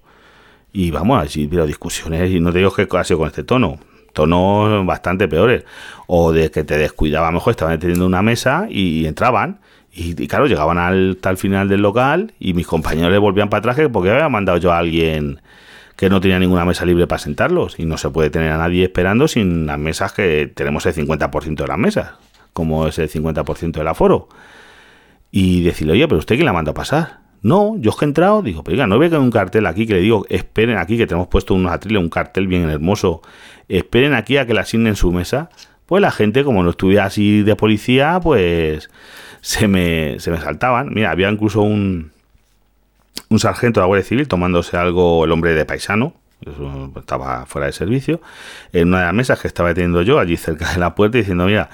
Y 0.74 0.90
vamos, 0.90 1.24
así 1.24 1.48
pero 1.48 1.68
discusiones, 1.68 2.32
y 2.32 2.40
no 2.40 2.52
te 2.52 2.58
digo 2.58 2.74
que 2.74 2.88
ha 2.98 3.04
sido 3.04 3.20
con 3.20 3.28
este 3.28 3.44
tono, 3.44 3.78
tonos 4.14 4.84
bastante 4.84 5.28
peores. 5.28 5.64
O 6.08 6.32
de 6.32 6.50
que 6.50 6.64
te 6.64 6.76
descuidaba, 6.76 7.32
mejor 7.32 7.52
estaban 7.52 7.78
teniendo 7.78 8.08
una 8.08 8.24
mesa 8.24 8.66
y, 8.68 9.06
entraban. 9.06 9.60
Y, 9.94 10.28
claro, 10.28 10.48
llegaban 10.48 10.80
al, 10.80 11.20
el 11.24 11.38
final 11.38 11.70
del 11.70 11.84
local 11.84 12.34
y 12.40 12.56
mis 12.56 12.66
compañeros 12.66 13.12
le 13.12 13.20
volvían 13.20 13.50
para 13.50 13.60
atrás 13.60 13.88
porque 13.94 14.10
había 14.10 14.28
mandado 14.28 14.58
yo 14.58 14.72
a 14.72 14.80
alguien 14.80 15.40
que 15.96 16.10
no 16.10 16.20
tenía 16.20 16.40
ninguna 16.40 16.66
mesa 16.66 16.84
libre 16.84 17.06
para 17.06 17.20
sentarlos. 17.20 17.78
Y 17.78 17.86
no 17.86 18.00
se 18.00 18.10
puede 18.10 18.32
tener 18.32 18.52
a 18.52 18.58
nadie 18.58 18.86
esperando 18.86 19.28
sin 19.28 19.68
las 19.68 19.78
mesas 19.78 20.14
que 20.14 20.52
tenemos 20.52 20.84
el 20.88 20.96
50% 20.96 21.58
de 21.58 21.68
las 21.68 21.78
mesas, 21.78 22.14
como 22.54 22.88
es 22.88 22.98
el 22.98 23.08
50% 23.08 23.74
del 23.74 23.88
aforo. 23.88 24.30
Y 25.32 25.64
decirle, 25.64 25.94
oye, 25.94 26.08
pero 26.08 26.20
usted 26.20 26.36
quién 26.36 26.46
la 26.46 26.54
manda 26.54 26.72
a 26.72 26.76
pasar. 26.76 27.20
No, 27.42 27.76
yo 27.78 27.96
que 27.96 28.06
he 28.06 28.08
entrado, 28.08 28.42
digo, 28.42 28.64
pero 28.64 28.76
oiga, 28.76 28.88
no 28.88 28.98
ve 28.98 29.10
que 29.10 29.16
hay 29.16 29.22
un 29.22 29.32
cartel 29.32 29.68
aquí 29.68 29.86
que 29.86 29.94
le 29.94 30.02
digo, 30.02 30.26
esperen 30.30 30.78
aquí, 30.78 30.98
que 30.98 31.06
tenemos 31.06 31.28
puesto 31.28 31.54
unos 31.54 31.72
atriles, 31.72 32.02
un 32.02 32.10
cartel 32.10 32.48
bien 32.48 32.70
hermoso, 32.70 33.22
esperen 33.70 34.14
aquí 34.14 34.38
a 34.38 34.46
que 34.46 34.54
le 34.54 34.62
asignen 34.62 34.96
su 34.96 35.12
mesa. 35.12 35.50
Pues 35.86 36.02
la 36.02 36.12
gente, 36.12 36.44
como 36.44 36.64
no 36.64 36.72
estuviera 36.72 37.06
así 37.06 37.44
de 37.44 37.56
policía, 37.56 38.20
pues 38.22 38.90
se 39.42 39.68
me, 39.68 40.20
se 40.20 40.32
me 40.32 40.42
saltaban. 40.42 40.94
Mira, 40.94 41.12
había 41.12 41.30
incluso 41.30 41.62
un, 41.62 42.12
un 43.30 43.40
sargento 43.40 43.80
de 43.80 43.84
la 43.84 43.88
Guardia 43.88 44.06
Civil 44.06 44.28
tomándose 44.28 44.78
algo, 44.78 45.24
el 45.26 45.32
hombre 45.32 45.54
de 45.54 45.66
paisano, 45.66 46.14
estaba 46.96 47.46
fuera 47.46 47.68
de 47.68 47.74
servicio, 47.74 48.22
en 48.74 48.90
una 48.90 49.00
de 49.00 49.06
las 49.06 49.14
mesas 49.14 49.40
que 49.40 49.48
estaba 49.48 49.74
teniendo 49.74 50.02
yo, 50.02 50.20
allí 50.20 50.38
cerca 50.38 50.72
de 50.74 50.80
la 50.80 50.96
puerta, 50.96 51.18
diciendo, 51.18 51.46
mira, 51.46 51.70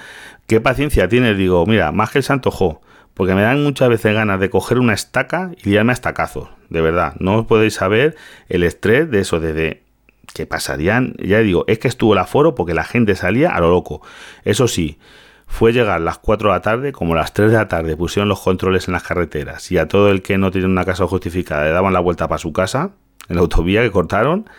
qué 0.46 0.60
paciencia 0.60 1.08
tienes, 1.08 1.36
digo, 1.36 1.66
mira, 1.66 1.92
más 1.92 2.10
que 2.10 2.18
el 2.18 2.24
santo 2.24 2.50
jo, 2.50 2.80
porque 3.14 3.34
me 3.34 3.42
dan 3.42 3.62
muchas 3.62 3.88
veces 3.88 4.12
ganas 4.12 4.40
de 4.40 4.50
coger 4.50 4.78
una 4.78 4.92
estaca 4.92 5.52
y 5.62 5.70
liarme 5.70 5.92
a 5.92 5.94
estacazos, 5.94 6.48
de 6.68 6.80
verdad. 6.80 7.14
No 7.20 7.38
os 7.38 7.46
podéis 7.46 7.74
saber 7.74 8.16
el 8.48 8.64
estrés 8.64 9.10
de 9.10 9.20
eso, 9.20 9.38
de, 9.38 9.82
que 10.34 10.46
pasarían, 10.46 11.14
ya 11.18 11.38
digo, 11.38 11.64
es 11.68 11.78
que 11.78 11.88
estuvo 11.88 12.12
el 12.12 12.18
aforo 12.18 12.54
porque 12.54 12.74
la 12.74 12.84
gente 12.84 13.14
salía 13.14 13.54
a 13.54 13.60
lo 13.60 13.70
loco. 13.70 14.02
Eso 14.44 14.66
sí, 14.66 14.98
fue 15.46 15.72
llegar 15.72 16.00
las 16.00 16.18
4 16.18 16.48
de 16.48 16.54
la 16.54 16.60
tarde, 16.60 16.92
como 16.92 17.14
las 17.14 17.32
3 17.32 17.52
de 17.52 17.56
la 17.56 17.68
tarde 17.68 17.96
pusieron 17.96 18.28
los 18.28 18.40
controles 18.40 18.88
en 18.88 18.92
las 18.92 19.04
carreteras 19.04 19.70
y 19.70 19.78
a 19.78 19.86
todo 19.86 20.10
el 20.10 20.20
que 20.20 20.36
no 20.36 20.50
tiene 20.50 20.66
una 20.66 20.84
casa 20.84 21.06
justificada 21.06 21.64
le 21.64 21.70
daban 21.70 21.92
la 21.92 22.00
vuelta 22.00 22.26
para 22.26 22.38
su 22.38 22.52
casa, 22.52 22.90
en 23.28 23.36
la 23.36 23.42
autovía 23.42 23.82
que 23.82 23.92
cortaron. 23.92 24.50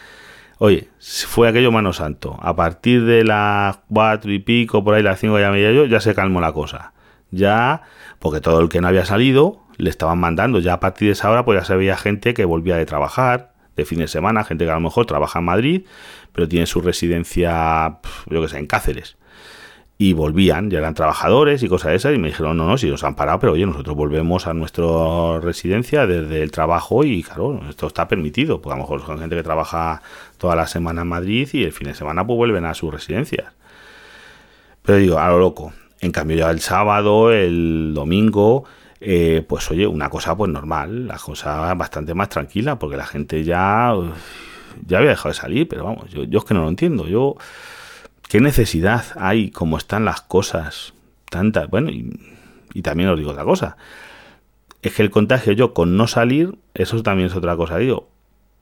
Oye, 0.57 0.87
fue 0.99 1.49
aquello 1.49 1.69
mano 1.73 1.91
santo. 1.91 2.39
A 2.41 2.55
partir 2.55 3.03
de 3.03 3.25
las 3.25 3.79
4 3.93 4.31
y 4.31 4.39
pico, 4.39 4.85
por 4.85 4.93
ahí 4.93 5.03
las 5.03 5.19
5 5.19 5.37
ya 5.37 5.51
media 5.51 5.73
yo, 5.73 5.83
ya 5.85 5.99
se 5.99 6.15
calmó 6.15 6.39
la 6.39 6.53
cosa 6.53 6.94
ya, 7.35 7.83
porque 8.19 8.41
todo 8.41 8.59
el 8.59 8.69
que 8.69 8.81
no 8.81 8.87
había 8.87 9.05
salido 9.05 9.61
le 9.77 9.89
estaban 9.89 10.19
mandando, 10.19 10.59
ya 10.59 10.73
a 10.73 10.79
partir 10.79 11.09
de 11.09 11.13
esa 11.13 11.29
hora 11.29 11.45
pues 11.45 11.59
ya 11.59 11.65
se 11.65 11.75
veía 11.75 11.97
gente 11.97 12.33
que 12.33 12.45
volvía 12.45 12.77
de 12.77 12.85
trabajar, 12.85 13.53
de 13.75 13.85
fin 13.85 13.99
de 13.99 14.07
semana, 14.07 14.43
gente 14.43 14.65
que 14.65 14.71
a 14.71 14.75
lo 14.75 14.79
mejor 14.79 15.05
trabaja 15.05 15.39
en 15.39 15.45
Madrid, 15.45 15.85
pero 16.31 16.47
tiene 16.47 16.65
su 16.65 16.81
residencia, 16.81 17.99
yo 18.27 18.41
que 18.41 18.47
sé, 18.47 18.57
en 18.57 18.67
Cáceres. 18.67 19.17
Y 19.97 20.11
volvían, 20.13 20.69
ya 20.69 20.79
eran 20.79 20.93
trabajadores 20.93 21.63
y 21.63 21.69
cosas 21.69 21.91
de 21.91 21.95
esas, 21.95 22.15
y 22.15 22.17
me 22.17 22.27
dijeron, 22.27 22.57
no, 22.57 22.67
no, 22.67 22.77
si 22.77 22.89
nos 22.89 23.03
han 23.05 23.15
parado, 23.15 23.39
pero 23.39 23.53
oye, 23.53 23.65
nosotros 23.65 23.95
volvemos 23.95 24.45
a 24.45 24.53
nuestra 24.53 25.39
residencia 25.41 26.05
desde 26.05 26.41
el 26.41 26.51
trabajo 26.51 27.05
y 27.05 27.23
claro, 27.23 27.61
esto 27.69 27.87
está 27.87 28.07
permitido, 28.07 28.61
porque 28.61 28.73
a 28.73 28.77
lo 28.77 28.83
mejor 28.83 29.05
son 29.05 29.19
gente 29.19 29.35
que 29.35 29.43
trabaja 29.43 30.01
toda 30.37 30.55
la 30.55 30.67
semana 30.67 31.03
en 31.03 31.07
Madrid 31.07 31.47
y 31.53 31.63
el 31.63 31.71
fin 31.71 31.87
de 31.87 31.95
semana 31.95 32.25
pues 32.27 32.35
vuelven 32.35 32.65
a 32.65 32.73
sus 32.73 32.93
residencias. 32.93 33.53
Pero 34.81 34.97
digo, 34.97 35.19
a 35.19 35.29
lo 35.29 35.39
loco. 35.39 35.73
En 36.05 36.11
cambio 36.11 36.37
ya 36.37 36.51
el 36.51 36.59
sábado, 36.59 37.31
el 37.31 37.93
domingo, 37.93 38.65
eh, 39.01 39.43
pues 39.47 39.69
oye, 39.71 39.87
una 39.87 40.09
cosa 40.09 40.35
pues 40.37 40.51
normal, 40.51 41.07
la 41.07 41.17
cosa 41.17 41.73
bastante 41.73 42.13
más 42.13 42.29
tranquila, 42.29 42.77
porque 42.77 42.95
la 42.95 43.05
gente 43.05 43.43
ya, 43.43 43.93
ya 44.85 44.97
había 44.97 45.09
dejado 45.09 45.29
de 45.29 45.35
salir, 45.35 45.67
pero 45.67 45.85
vamos, 45.85 46.09
yo, 46.11 46.23
yo 46.23 46.39
es 46.39 46.45
que 46.45 46.53
no 46.53 46.61
lo 46.61 46.69
entiendo. 46.69 47.07
Yo 47.07 47.37
¿Qué 48.27 48.41
necesidad 48.41 49.05
hay 49.15 49.51
como 49.51 49.77
están 49.77 50.05
las 50.05 50.21
cosas? 50.21 50.93
Tantas. 51.29 51.69
Bueno, 51.69 51.89
y, 51.91 52.81
también 52.81 53.09
os 53.09 53.17
digo 53.17 53.31
otra 53.31 53.43
cosa. 53.43 53.77
Es 54.81 54.93
que 54.93 55.03
el 55.03 55.11
contagio 55.11 55.53
yo 55.53 55.73
con 55.73 55.95
no 55.95 56.07
salir, 56.07 56.57
eso 56.73 57.01
también 57.03 57.27
es 57.27 57.35
otra 57.35 57.55
cosa. 57.55 57.77
Digo, 57.77 58.09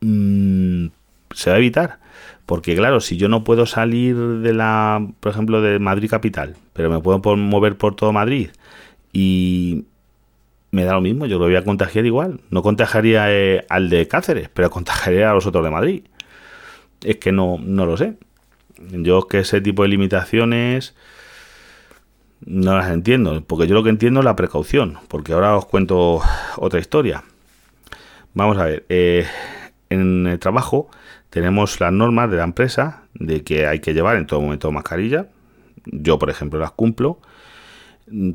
mm, 0.01 0.87
se 1.33 1.49
va 1.49 1.57
a 1.57 1.59
evitar. 1.59 1.99
Porque 2.45 2.75
claro, 2.75 2.99
si 2.99 3.17
yo 3.17 3.29
no 3.29 3.43
puedo 3.43 3.65
salir 3.65 4.17
de 4.17 4.53
la, 4.53 5.05
por 5.19 5.31
ejemplo, 5.31 5.61
de 5.61 5.79
Madrid 5.79 6.09
capital, 6.09 6.55
pero 6.73 6.89
me 6.89 6.99
puedo 6.99 7.37
mover 7.37 7.77
por 7.77 7.95
todo 7.95 8.11
Madrid 8.11 8.49
y 9.13 9.85
me 10.71 10.83
da 10.83 10.93
lo 10.93 11.01
mismo, 11.01 11.25
yo 11.25 11.37
lo 11.39 11.45
voy 11.45 11.55
a 11.55 11.63
contagiar 11.63 12.05
igual. 12.05 12.41
No 12.49 12.63
contagiaría 12.63 13.31
eh, 13.31 13.65
al 13.69 13.89
de 13.89 14.07
Cáceres, 14.07 14.49
pero 14.53 14.69
contagiaría 14.69 15.29
a 15.29 15.33
los 15.33 15.45
otros 15.45 15.63
de 15.63 15.71
Madrid. 15.71 16.03
Es 17.03 17.17
que 17.17 17.31
no, 17.31 17.59
no 17.63 17.85
lo 17.85 17.95
sé. 17.95 18.15
Yo 18.91 19.27
que 19.27 19.39
ese 19.39 19.61
tipo 19.61 19.83
de 19.83 19.89
limitaciones 19.89 20.95
no 22.45 22.75
las 22.75 22.89
entiendo, 22.89 23.41
porque 23.45 23.67
yo 23.67 23.75
lo 23.75 23.83
que 23.83 23.89
entiendo 23.89 24.19
es 24.19 24.25
la 24.25 24.35
precaución, 24.35 24.97
porque 25.07 25.33
ahora 25.33 25.55
os 25.55 25.65
cuento 25.65 26.21
otra 26.57 26.79
historia. 26.79 27.23
Vamos 28.33 28.57
a 28.57 28.65
ver, 28.65 28.85
eh, 28.89 29.27
en 29.89 30.27
el 30.27 30.39
trabajo 30.39 30.89
tenemos 31.33 31.79
las 31.79 31.91
normas 31.91 32.29
de 32.29 32.37
la 32.37 32.43
empresa 32.43 33.05
de 33.15 33.43
que 33.43 33.65
hay 33.65 33.79
que 33.79 33.95
llevar 33.95 34.17
en 34.17 34.27
todo 34.27 34.39
momento 34.39 34.71
mascarilla. 34.71 35.29
Yo, 35.85 36.19
por 36.19 36.29
ejemplo, 36.29 36.59
las 36.59 36.73
cumplo. 36.73 37.17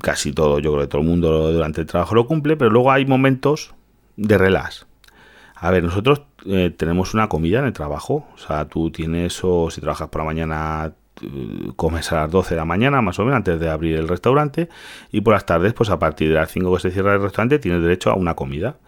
Casi 0.03 0.33
todo, 0.33 0.59
yo 0.59 0.73
creo 0.73 0.83
que 0.83 0.89
todo 0.89 1.03
el 1.03 1.07
mundo 1.07 1.53
durante 1.53 1.81
el 1.83 1.87
trabajo 1.87 2.17
lo 2.17 2.27
cumple, 2.27 2.57
pero 2.57 2.73
luego 2.73 2.91
hay 2.91 3.07
momentos 3.07 3.73
de 4.17 4.37
relax. 4.37 4.89
A 5.55 5.71
ver, 5.71 5.85
nosotros 5.85 6.23
eh, 6.45 6.75
tenemos 6.77 7.15
una 7.15 7.29
comida 7.29 7.61
en 7.61 7.67
el 7.67 7.73
trabajo. 7.73 8.27
O 8.35 8.39
sea, 8.39 8.65
tú 8.65 8.91
tienes, 8.91 9.45
o 9.45 9.71
si 9.71 9.81
trabajas 9.81 10.09
por 10.09 10.23
la 10.23 10.25
mañana, 10.25 10.93
eh, 11.23 11.71
comes 11.77 12.11
a 12.11 12.23
las 12.23 12.31
12 12.33 12.57
de 12.57 12.57
la 12.57 12.65
mañana, 12.65 13.01
más 13.01 13.17
o 13.21 13.23
menos, 13.23 13.37
antes 13.37 13.61
de 13.61 13.71
abrir 13.71 13.97
el 13.97 14.09
restaurante. 14.09 14.69
Y 15.13 15.21
por 15.21 15.35
las 15.35 15.47
tardes, 15.47 15.73
pues 15.73 15.91
a 15.91 16.01
partir 16.01 16.31
de 16.31 16.35
las 16.35 16.51
5 16.51 16.75
que 16.75 16.81
se 16.81 16.91
cierra 16.91 17.15
el 17.15 17.23
restaurante, 17.23 17.61
tienes 17.61 17.81
derecho 17.81 18.11
a 18.11 18.15
una 18.15 18.35
comida. 18.35 18.79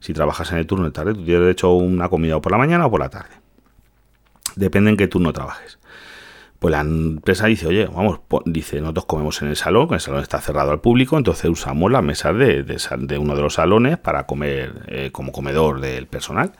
Si 0.00 0.14
trabajas 0.14 0.52
en 0.52 0.56
el 0.58 0.66
turno 0.66 0.86
de 0.86 0.92
tarde, 0.92 1.12
tú 1.12 1.22
tienes 1.22 1.42
derecho 1.42 1.66
a 1.66 1.76
una 1.76 2.08
comida 2.08 2.38
o 2.38 2.40
por 2.40 2.52
la 2.52 2.56
mañana 2.56 2.86
o 2.86 2.90
por 2.90 3.00
la 3.00 3.10
tarde. 3.10 3.47
Depende 4.58 4.90
en 4.90 4.96
qué 4.96 5.06
turno 5.06 5.32
trabajes. 5.32 5.78
Pues 6.58 6.72
la 6.72 6.80
empresa 6.80 7.46
dice, 7.46 7.68
oye, 7.68 7.86
vamos, 7.86 8.20
dice, 8.44 8.80
nosotros 8.80 9.04
comemos 9.04 9.40
en 9.42 9.48
el 9.48 9.56
salón, 9.56 9.88
el 9.92 10.00
salón 10.00 10.20
está 10.20 10.40
cerrado 10.40 10.72
al 10.72 10.80
público, 10.80 11.16
entonces 11.16 11.48
usamos 11.48 11.92
las 11.92 12.02
mesas 12.02 12.36
de, 12.36 12.64
de, 12.64 13.18
uno 13.18 13.36
de 13.36 13.42
los 13.42 13.54
salones 13.54 13.98
para 13.98 14.26
comer 14.26 14.82
eh, 14.88 15.10
como 15.12 15.30
comedor 15.30 15.80
del 15.80 16.08
personal. 16.08 16.52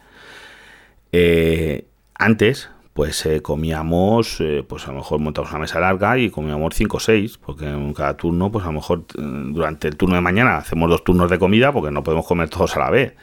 Eh, 1.10 1.86
antes, 2.14 2.70
pues 2.92 3.26
eh, 3.26 3.42
comíamos, 3.42 4.40
pues 4.68 4.86
a 4.86 4.92
lo 4.92 4.98
mejor 4.98 5.18
montamos 5.18 5.50
una 5.50 5.60
mesa 5.60 5.80
larga 5.80 6.16
y 6.18 6.30
comíamos 6.30 6.74
5 6.76 6.96
o 6.96 7.00
6, 7.00 7.38
porque 7.38 7.68
en 7.68 7.92
cada 7.92 8.16
turno, 8.16 8.52
pues 8.52 8.64
a 8.64 8.68
lo 8.68 8.74
mejor 8.74 9.04
durante 9.16 9.88
el 9.88 9.96
turno 9.96 10.14
de 10.14 10.20
mañana 10.20 10.58
hacemos 10.58 10.88
dos 10.88 11.02
turnos 11.02 11.28
de 11.28 11.40
comida 11.40 11.72
porque 11.72 11.90
no 11.90 12.04
podemos 12.04 12.24
comer 12.24 12.48
todos 12.48 12.76
a 12.76 12.78
la 12.78 12.90
vez. 12.90 13.14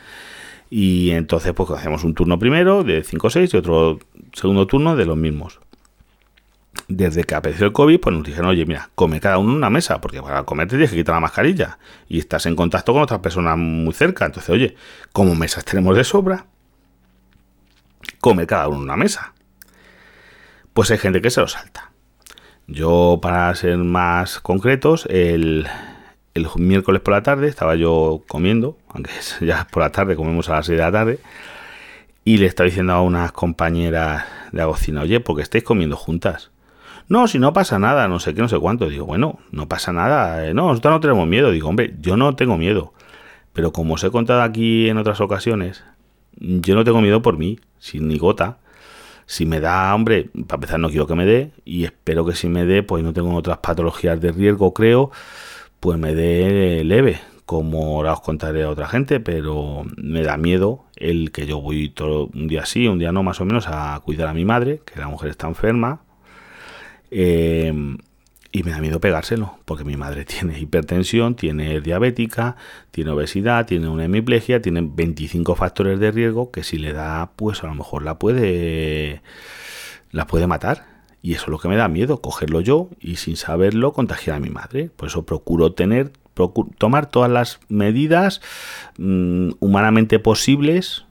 Y 0.69 1.11
entonces, 1.11 1.53
pues 1.53 1.69
hacemos 1.71 2.03
un 2.03 2.13
turno 2.13 2.39
primero 2.39 2.83
de 2.83 3.03
5 3.03 3.27
o 3.27 3.29
6 3.29 3.53
y 3.53 3.57
otro 3.57 3.99
segundo 4.35 4.67
turno 4.67 4.95
de 4.95 5.05
los 5.05 5.17
mismos 5.17 5.59
desde 6.87 7.23
que 7.23 7.35
apareció 7.35 7.65
el 7.65 7.73
COVID, 7.73 7.99
pues 7.99 8.15
nos 8.15 8.23
dijeron, 8.23 8.47
oye, 8.47 8.65
mira, 8.65 8.89
come 8.95 9.19
cada 9.19 9.37
uno 9.37 9.53
una 9.53 9.69
mesa, 9.69 10.01
porque 10.01 10.21
para 10.21 10.43
comer 10.43 10.67
te 10.67 10.75
tienes 10.75 10.91
que 10.91 10.97
quitar 10.97 11.15
la 11.15 11.21
mascarilla 11.21 11.79
y 12.07 12.19
estás 12.19 12.45
en 12.45 12.55
contacto 12.55 12.93
con 12.93 13.01
otras 13.01 13.19
personas 13.21 13.57
muy 13.57 13.93
cerca. 13.93 14.25
Entonces, 14.25 14.49
oye, 14.49 14.75
como 15.11 15.35
mesas 15.35 15.65
tenemos 15.65 15.95
de 15.95 16.03
sobra, 16.03 16.45
come 18.19 18.45
cada 18.45 18.67
uno 18.67 18.77
en 18.77 18.83
una 18.83 18.97
mesa. 18.97 19.33
Pues 20.73 20.91
hay 20.91 20.97
gente 20.97 21.21
que 21.21 21.29
se 21.29 21.41
lo 21.41 21.47
salta. 21.47 21.91
Yo, 22.67 23.19
para 23.21 23.53
ser 23.55 23.77
más 23.77 24.39
concretos, 24.39 25.07
el, 25.09 25.67
el 26.33 26.47
miércoles 26.57 27.01
por 27.01 27.13
la 27.13 27.23
tarde 27.23 27.47
estaba 27.47 27.75
yo 27.75 28.23
comiendo, 28.27 28.77
aunque 28.89 29.11
ya 29.41 29.67
por 29.71 29.81
la 29.81 29.91
tarde 29.91 30.15
comemos 30.15 30.49
a 30.49 30.55
las 30.55 30.65
6 30.67 30.77
de 30.77 30.83
la 30.83 30.91
tarde, 30.91 31.19
y 32.25 32.37
le 32.37 32.47
estaba 32.47 32.65
diciendo 32.65 32.93
a 32.93 33.01
unas 33.01 33.31
compañeras 33.31 34.25
de 34.51 34.57
la 34.57 34.65
cocina, 34.65 35.01
oye, 35.01 35.19
porque 35.19 35.43
estáis 35.43 35.63
comiendo 35.63 35.95
juntas? 35.95 36.51
No, 37.07 37.27
si 37.27 37.37
no 37.37 37.53
pasa 37.53 37.77
nada, 37.77 38.07
no 38.07 38.19
sé 38.19 38.33
qué, 38.33 38.41
no 38.41 38.49
sé 38.49 38.57
cuánto. 38.59 38.89
Digo, 38.89 39.05
bueno, 39.05 39.39
no 39.51 39.69
pasa 39.69 39.93
nada. 39.93 40.47
Eh, 40.47 40.55
no, 40.55 40.69
nosotros 40.69 40.95
no 40.95 40.99
tenemos 40.99 41.27
miedo. 41.27 41.51
Digo, 41.51 41.69
hombre, 41.69 41.93
yo 42.01 42.17
no 42.17 42.35
tengo 42.35 42.57
miedo. 42.57 42.93
Pero 43.53 43.71
como 43.71 43.93
os 43.93 44.03
he 44.03 44.09
contado 44.09 44.41
aquí 44.41 44.89
en 44.89 44.97
otras 44.97 45.21
ocasiones, 45.21 45.83
yo 46.37 46.75
no 46.75 46.83
tengo 46.83 47.01
miedo 47.01 47.21
por 47.21 47.37
mí, 47.37 47.59
sin 47.77 48.07
ni 48.07 48.17
gota. 48.17 48.57
Si 49.27 49.45
me 49.45 49.59
da, 49.59 49.93
hombre, 49.93 50.29
para 50.47 50.57
empezar 50.57 50.79
no 50.79 50.89
quiero 50.89 51.07
que 51.07 51.15
me 51.15 51.25
dé 51.25 51.51
y 51.63 51.85
espero 51.85 52.25
que 52.25 52.35
si 52.35 52.47
me 52.47 52.65
dé, 52.65 52.83
pues 52.83 53.03
no 53.03 53.13
tengo 53.13 53.33
otras 53.35 53.59
patologías 53.59 54.19
de 54.21 54.31
riesgo, 54.31 54.73
creo, 54.73 55.11
pues 55.79 55.97
me 55.97 56.13
dé 56.13 56.83
leve, 56.83 57.21
como 57.45 57.97
ahora 57.97 58.13
os 58.13 58.21
contaré 58.21 58.63
a 58.63 58.69
otra 58.69 58.87
gente, 58.87 59.19
pero 59.19 59.83
me 59.97 60.23
da 60.23 60.37
miedo 60.37 60.85
el 60.95 61.31
que 61.31 61.45
yo 61.45 61.61
voy 61.61 61.89
todo 61.89 62.29
un 62.33 62.47
día 62.47 62.65
sí, 62.65 62.87
un 62.87 62.99
día 62.99 63.11
no, 63.11 63.23
más 63.23 63.41
o 63.41 63.45
menos, 63.45 63.67
a 63.67 63.99
cuidar 64.03 64.27
a 64.29 64.33
mi 64.33 64.45
madre, 64.45 64.81
que 64.85 64.99
la 64.99 65.07
mujer 65.07 65.29
está 65.29 65.47
enferma, 65.47 66.01
Em, 67.11 67.97
y 68.51 68.63
me 68.63 68.71
da 68.71 68.79
miedo 68.79 68.99
pegárselo, 68.99 69.57
porque 69.65 69.83
mi 69.83 69.97
madre 69.97 70.25
tiene 70.25 70.59
hipertensión, 70.59 71.35
tiene 71.35 71.81
diabética, 71.81 72.55
tiene 72.91 73.11
obesidad, 73.11 73.65
tiene 73.65 73.87
una 73.87 74.05
hemiplegia, 74.05 74.61
tiene 74.61 74.81
25 74.83 75.55
factores 75.55 75.99
de 75.99 76.11
riesgo 76.11 76.51
que 76.51 76.63
si 76.63 76.77
le 76.77 76.93
da, 76.93 77.31
pues 77.35 77.63
a 77.63 77.67
lo 77.67 77.75
mejor 77.75 78.03
la 78.03 78.19
puede, 78.19 79.21
la 80.11 80.27
puede 80.27 80.47
matar. 80.47 80.95
Y 81.21 81.33
eso 81.33 81.43
es 81.43 81.49
lo 81.49 81.57
que 81.57 81.67
me 81.67 81.75
da 81.75 81.87
miedo, 81.87 82.21
cogerlo 82.21 82.61
yo 82.61 82.89
y 82.99 83.15
sin 83.15 83.35
saberlo 83.35 83.93
contagiar 83.93 84.35
a 84.35 84.39
mi 84.39 84.49
madre. 84.49 84.91
Por 84.95 85.07
eso 85.07 85.25
procuro 85.25 85.73
tener, 85.73 86.11
tomar 86.77 87.07
todas 87.07 87.31
las 87.31 87.59
medidas 87.69 88.41
mm, 88.97 89.51
humanamente 89.59 90.19
posibles 90.19 91.05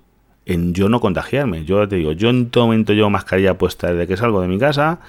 en 0.47 0.75
yo 0.75 0.89
no 0.89 1.01
contagiarme. 1.01 1.65
Yo 1.65 1.87
te 1.89 1.97
digo, 1.97 2.13
yo 2.13 2.31
en 2.31 2.51
todo 2.51 2.67
momento 2.67 2.93
llevo 2.93 3.11
mascarilla 3.11 3.59
puesta 3.59 3.93
desde 3.93 4.07
que 4.07 4.17
salgo 4.17 4.41
de 4.41 4.49
mi 4.49 4.59
casa 4.59 5.01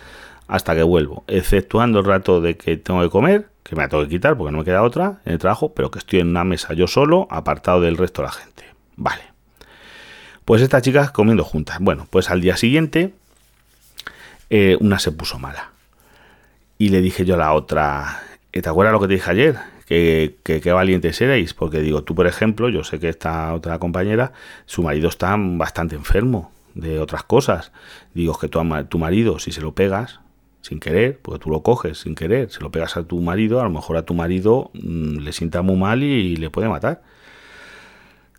hasta 0.47 0.75
que 0.75 0.83
vuelvo, 0.83 1.23
exceptuando 1.27 1.99
el 1.99 2.05
rato 2.05 2.39
de 2.39 2.55
que 2.55 2.77
tengo 2.77 3.01
que 3.01 3.09
comer, 3.09 3.49
que 3.63 3.75
me 3.75 3.81
la 3.81 3.89
tengo 3.89 4.03
que 4.03 4.09
quitar 4.09 4.37
porque 4.37 4.51
no 4.51 4.59
me 4.59 4.63
queda 4.63 4.83
otra 4.83 5.19
en 5.25 5.33
el 5.33 5.39
trabajo, 5.39 5.73
pero 5.73 5.89
que 5.89 5.99
estoy 5.99 6.19
en 6.19 6.27
una 6.27 6.43
mesa 6.43 6.73
yo 6.73 6.87
solo, 6.87 7.27
apartado 7.31 7.81
del 7.81 7.97
resto 7.97 8.21
de 8.21 8.27
la 8.27 8.31
gente. 8.31 8.63
Vale. 8.95 9.23
Pues 10.45 10.61
estas 10.61 10.83
chicas 10.83 11.09
comiendo 11.09 11.43
juntas. 11.43 11.79
Bueno, 11.79 12.07
pues 12.09 12.29
al 12.29 12.41
día 12.41 12.55
siguiente, 12.57 13.13
eh, 14.51 14.77
una 14.79 14.99
se 14.99 15.11
puso 15.11 15.39
mala. 15.39 15.71
Y 16.77 16.89
le 16.89 17.01
dije 17.01 17.25
yo 17.25 17.33
a 17.33 17.37
la 17.37 17.53
otra, 17.53 18.21
¿te 18.51 18.69
acuerdas 18.69 18.93
lo 18.93 18.99
que 18.99 19.07
te 19.07 19.13
dije 19.15 19.31
ayer? 19.31 19.74
Que, 19.85 20.37
que, 20.43 20.71
valientes 20.71 21.21
erais, 21.21 21.53
porque 21.53 21.79
digo, 21.79 22.03
tú 22.03 22.15
por 22.15 22.25
ejemplo, 22.25 22.69
yo 22.69 22.83
sé 22.83 22.99
que 22.99 23.07
esta 23.07 23.53
otra 23.53 23.77
compañera, 23.77 24.33
su 24.65 24.81
marido 24.81 25.09
está 25.09 25.35
bastante 25.37 25.95
enfermo 25.95 26.51
de 26.73 26.99
otras 26.99 27.23
cosas. 27.23 27.71
Digo, 28.13 28.37
que 28.37 28.47
tu, 28.47 28.59
tu 28.89 28.97
marido, 28.97 29.37
si 29.37 29.51
se 29.51 29.61
lo 29.61 29.73
pegas, 29.75 30.19
sin 30.65 30.79
querer, 30.79 31.19
porque 31.21 31.43
tú 31.43 31.51
lo 31.51 31.61
coges 31.61 31.99
sin 31.99 32.15
querer, 32.15 32.49
se 32.49 32.59
lo 32.61 32.71
pegas 32.71 32.97
a 32.97 33.03
tu 33.03 33.21
marido, 33.21 33.61
a 33.61 33.63
lo 33.63 33.69
mejor 33.69 33.97
a 33.97 34.01
tu 34.03 34.15
marido 34.15 34.71
mm, 34.73 35.19
le 35.19 35.31
sienta 35.31 35.61
muy 35.61 35.75
mal 35.75 36.01
y, 36.01 36.35
le 36.37 36.49
puede 36.49 36.67
matar. 36.69 37.03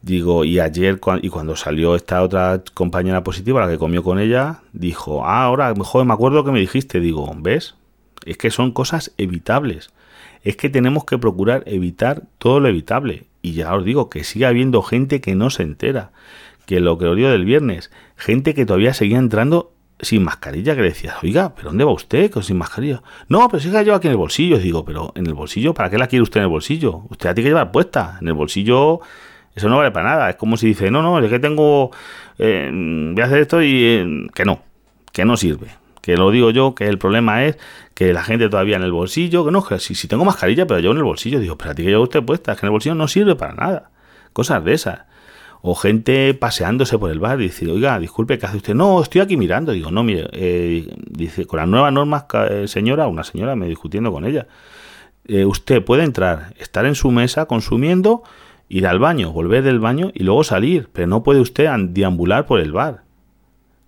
Digo, 0.03 0.45
y 0.45 0.59
ayer, 0.59 1.01
y 1.23 1.29
cuando 1.29 1.57
salió 1.57 1.95
esta 1.95 2.23
otra 2.23 2.63
compañera 2.75 3.23
positiva, 3.23 3.61
la 3.61 3.71
que 3.71 3.79
comió 3.79 4.03
con 4.03 4.19
ella, 4.19 4.61
dijo, 4.73 5.25
ah, 5.25 5.45
ahora, 5.45 5.73
mejor 5.75 6.05
me 6.05 6.13
acuerdo 6.13 6.45
que 6.45 6.51
me 6.51 6.61
dijiste. 6.61 7.01
Digo, 7.01 7.33
¿ves? 7.39 7.77
Es 8.25 8.37
que 8.37 8.51
son 8.51 8.73
cosas 8.73 9.13
evitables. 9.19 9.91
Es 10.47 10.57
que 10.57 10.71
tenemos 10.71 11.05
que 11.05 11.19
procurar 11.19 11.65
evitar 11.67 12.23
todo 12.39 12.61
lo 12.61 12.69
evitable. 12.69 13.25
Y 13.43 13.55
ya 13.55 13.75
os 13.75 13.85
digo 13.85 14.09
que 14.09 14.23
sigue 14.23 14.47
habiendo 14.47 14.81
gente 14.81 15.21
que 15.21 15.35
no 15.35 15.51
se 15.51 15.65
entera. 15.65 16.13
Que 16.67 16.79
lo 16.79 16.99
que 16.99 17.07
os 17.07 17.17
digo 17.17 17.29
del 17.31 17.45
viernes, 17.45 17.91
gente 18.15 18.55
que 18.55 18.65
todavía 18.65 18.95
seguía 18.95 19.19
entrando 19.19 19.73
sin 19.99 20.23
mascarilla 20.23 20.77
que 20.77 20.83
le 20.83 20.91
decías, 20.91 21.17
oiga, 21.25 21.53
¿pero 21.57 21.71
dónde 21.71 21.83
va 21.83 21.91
usted 21.91 22.31
con 22.31 22.45
sin 22.45 22.59
mascarilla? 22.59 23.03
No, 23.29 23.49
pero 23.49 23.61
si 23.61 23.71
la 23.71 23.83
lleva 23.83 23.97
aquí 23.97 24.07
en 24.07 24.13
el 24.13 24.19
bolsillo. 24.19 24.61
Digo, 24.61 24.85
pero 24.85 25.13
en 25.17 25.27
el 25.27 25.35
bolsillo, 25.35 25.75
¿para 25.75 25.91
qué 25.91 25.99
la 25.99 26.07
quiere 26.07 26.23
usted 26.23 26.39
en 26.39 26.45
el 26.45 26.51
bolsillo? 26.51 27.03
Usted 27.11 27.29
la 27.29 27.35
tiene 27.35 27.47
que 27.47 27.51
llevar 27.51 27.73
puesta. 27.73 28.17
En 28.21 28.29
el 28.29 28.35
bolsillo 28.35 29.01
Eso 29.53 29.69
no 29.69 29.79
vale 29.79 29.91
para 29.91 30.11
nada. 30.11 30.31
Es 30.31 30.37
como 30.37 30.57
si 30.57 30.69
dice, 30.69 30.93
no, 30.93 31.03
no, 31.03 31.19
es 31.19 31.29
que 31.29 31.41
tengo, 31.41 31.91
eh, 32.39 32.71
voy 32.73 33.21
a 33.21 33.27
hacer 33.27 33.41
esto 33.41 33.61
y 33.61 33.83
eh, 33.83 34.27
que 34.33 34.45
no, 34.45 34.61
que 35.11 35.25
no 35.25 35.37
sirve. 35.37 35.86
Que 36.07 36.17
lo 36.17 36.31
digo 36.31 36.53
yo, 36.53 36.77
que 36.77 36.87
el 36.87 36.99
problema 36.99 37.47
es 37.47 37.59
que 37.93 38.13
la 38.13 38.23
gente 38.23 38.49
todavía 38.49 38.77
en 38.77 38.85
el 38.85 38.93
bolsillo, 38.93 39.45
que 39.45 39.51
no, 39.51 39.67
si, 39.81 39.97
si 39.97 40.07
tengo 40.07 40.25
mascarilla, 40.25 40.65
pero 40.65 40.79
yo 40.79 40.93
en 40.93 40.99
el 40.99 41.03
bolsillo, 41.03 41.41
digo, 41.41 41.59
pero 41.59 41.73
a 41.73 41.75
ti 41.75 41.83
que 41.83 41.91
yo 41.91 42.01
usted 42.01 42.23
puesta, 42.23 42.53
es 42.53 42.61
que 42.61 42.65
en 42.65 42.69
el 42.69 42.71
bolsillo 42.71 42.95
no 42.95 43.09
sirve 43.09 43.35
para 43.35 43.55
nada. 43.55 43.91
Cosas 44.33 44.65
de 44.65 44.73
esas. 44.73 45.01
O 45.63 45.75
gente 45.75 46.33
paseándose 46.35 46.97
por 46.97 47.11
el 47.11 47.19
bar 47.19 47.41
y 47.41 47.47
dice, 47.47 47.69
oiga, 47.69 47.99
disculpe, 47.99 48.39
¿qué 48.39 48.47
hace 48.47 48.59
usted? 48.59 48.75
No, 48.77 49.03
estoy 49.03 49.21
aquí 49.21 49.37
mirando. 49.37 49.73
Digo, 49.73 49.91
no, 49.91 50.05
mire, 50.05 50.29
eh, 50.31 50.95
dice, 51.11 51.45
con 51.45 51.59
las 51.59 51.67
nuevas 51.67 51.93
normas, 51.93 52.27
señora, 52.67 53.09
una 53.09 53.25
señora 53.25 53.57
me 53.57 53.67
discutiendo 53.67 54.13
con 54.13 54.25
ella, 54.27 54.47
usted 55.45 55.83
puede 55.83 56.05
entrar, 56.05 56.55
estar 56.61 56.87
en 56.87 56.95
su 56.95 57.11
mesa 57.11 57.47
consumiendo 57.47 58.23
ir 58.69 58.87
al 58.87 59.01
baño, 59.01 59.33
volver 59.33 59.65
del 59.65 59.81
baño 59.81 60.13
y 60.15 60.23
luego 60.23 60.45
salir, 60.45 60.89
pero 60.93 61.09
no 61.09 61.25
puede 61.25 61.41
usted 61.41 61.69
deambular 61.89 62.47
por 62.47 62.61
el 62.61 62.71
bar. 62.71 63.06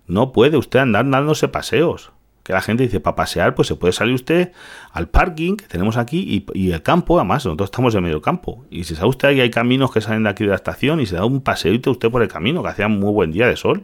No 0.09 0.33
puede 0.33 0.57
usted 0.57 0.79
andar 0.79 1.07
dándose 1.07 1.47
paseos. 1.47 2.11
Que 2.41 2.51
la 2.51 2.61
gente 2.61 2.81
dice, 2.81 2.99
para 2.99 3.15
pasear, 3.15 3.53
pues 3.53 3.67
se 3.67 3.75
puede 3.75 3.93
salir 3.93 4.15
usted 4.15 4.51
al 4.91 5.07
parking 5.07 5.55
que 5.55 5.67
tenemos 5.67 5.97
aquí 5.97 6.43
y, 6.55 6.71
el 6.71 6.81
campo, 6.81 7.19
además, 7.19 7.45
nosotros 7.45 7.67
estamos 7.67 7.93
en 7.93 8.03
medio 8.03 8.19
campo. 8.19 8.65
Y 8.71 8.85
si 8.85 8.95
sabe 8.95 9.09
usted 9.09 9.35
que 9.35 9.43
hay 9.43 9.51
caminos 9.51 9.91
que 9.91 10.01
salen 10.01 10.23
de 10.23 10.29
aquí 10.29 10.45
de 10.45 10.49
la 10.49 10.55
estación 10.55 10.99
y 10.99 11.05
se 11.05 11.15
da 11.15 11.25
un 11.25 11.41
paseito 11.41 11.91
usted 11.91 12.09
por 12.09 12.23
el 12.23 12.27
camino, 12.27 12.63
que 12.63 12.69
hacía 12.69 12.87
muy 12.87 13.11
buen 13.11 13.31
día 13.31 13.47
de 13.47 13.55
sol. 13.55 13.83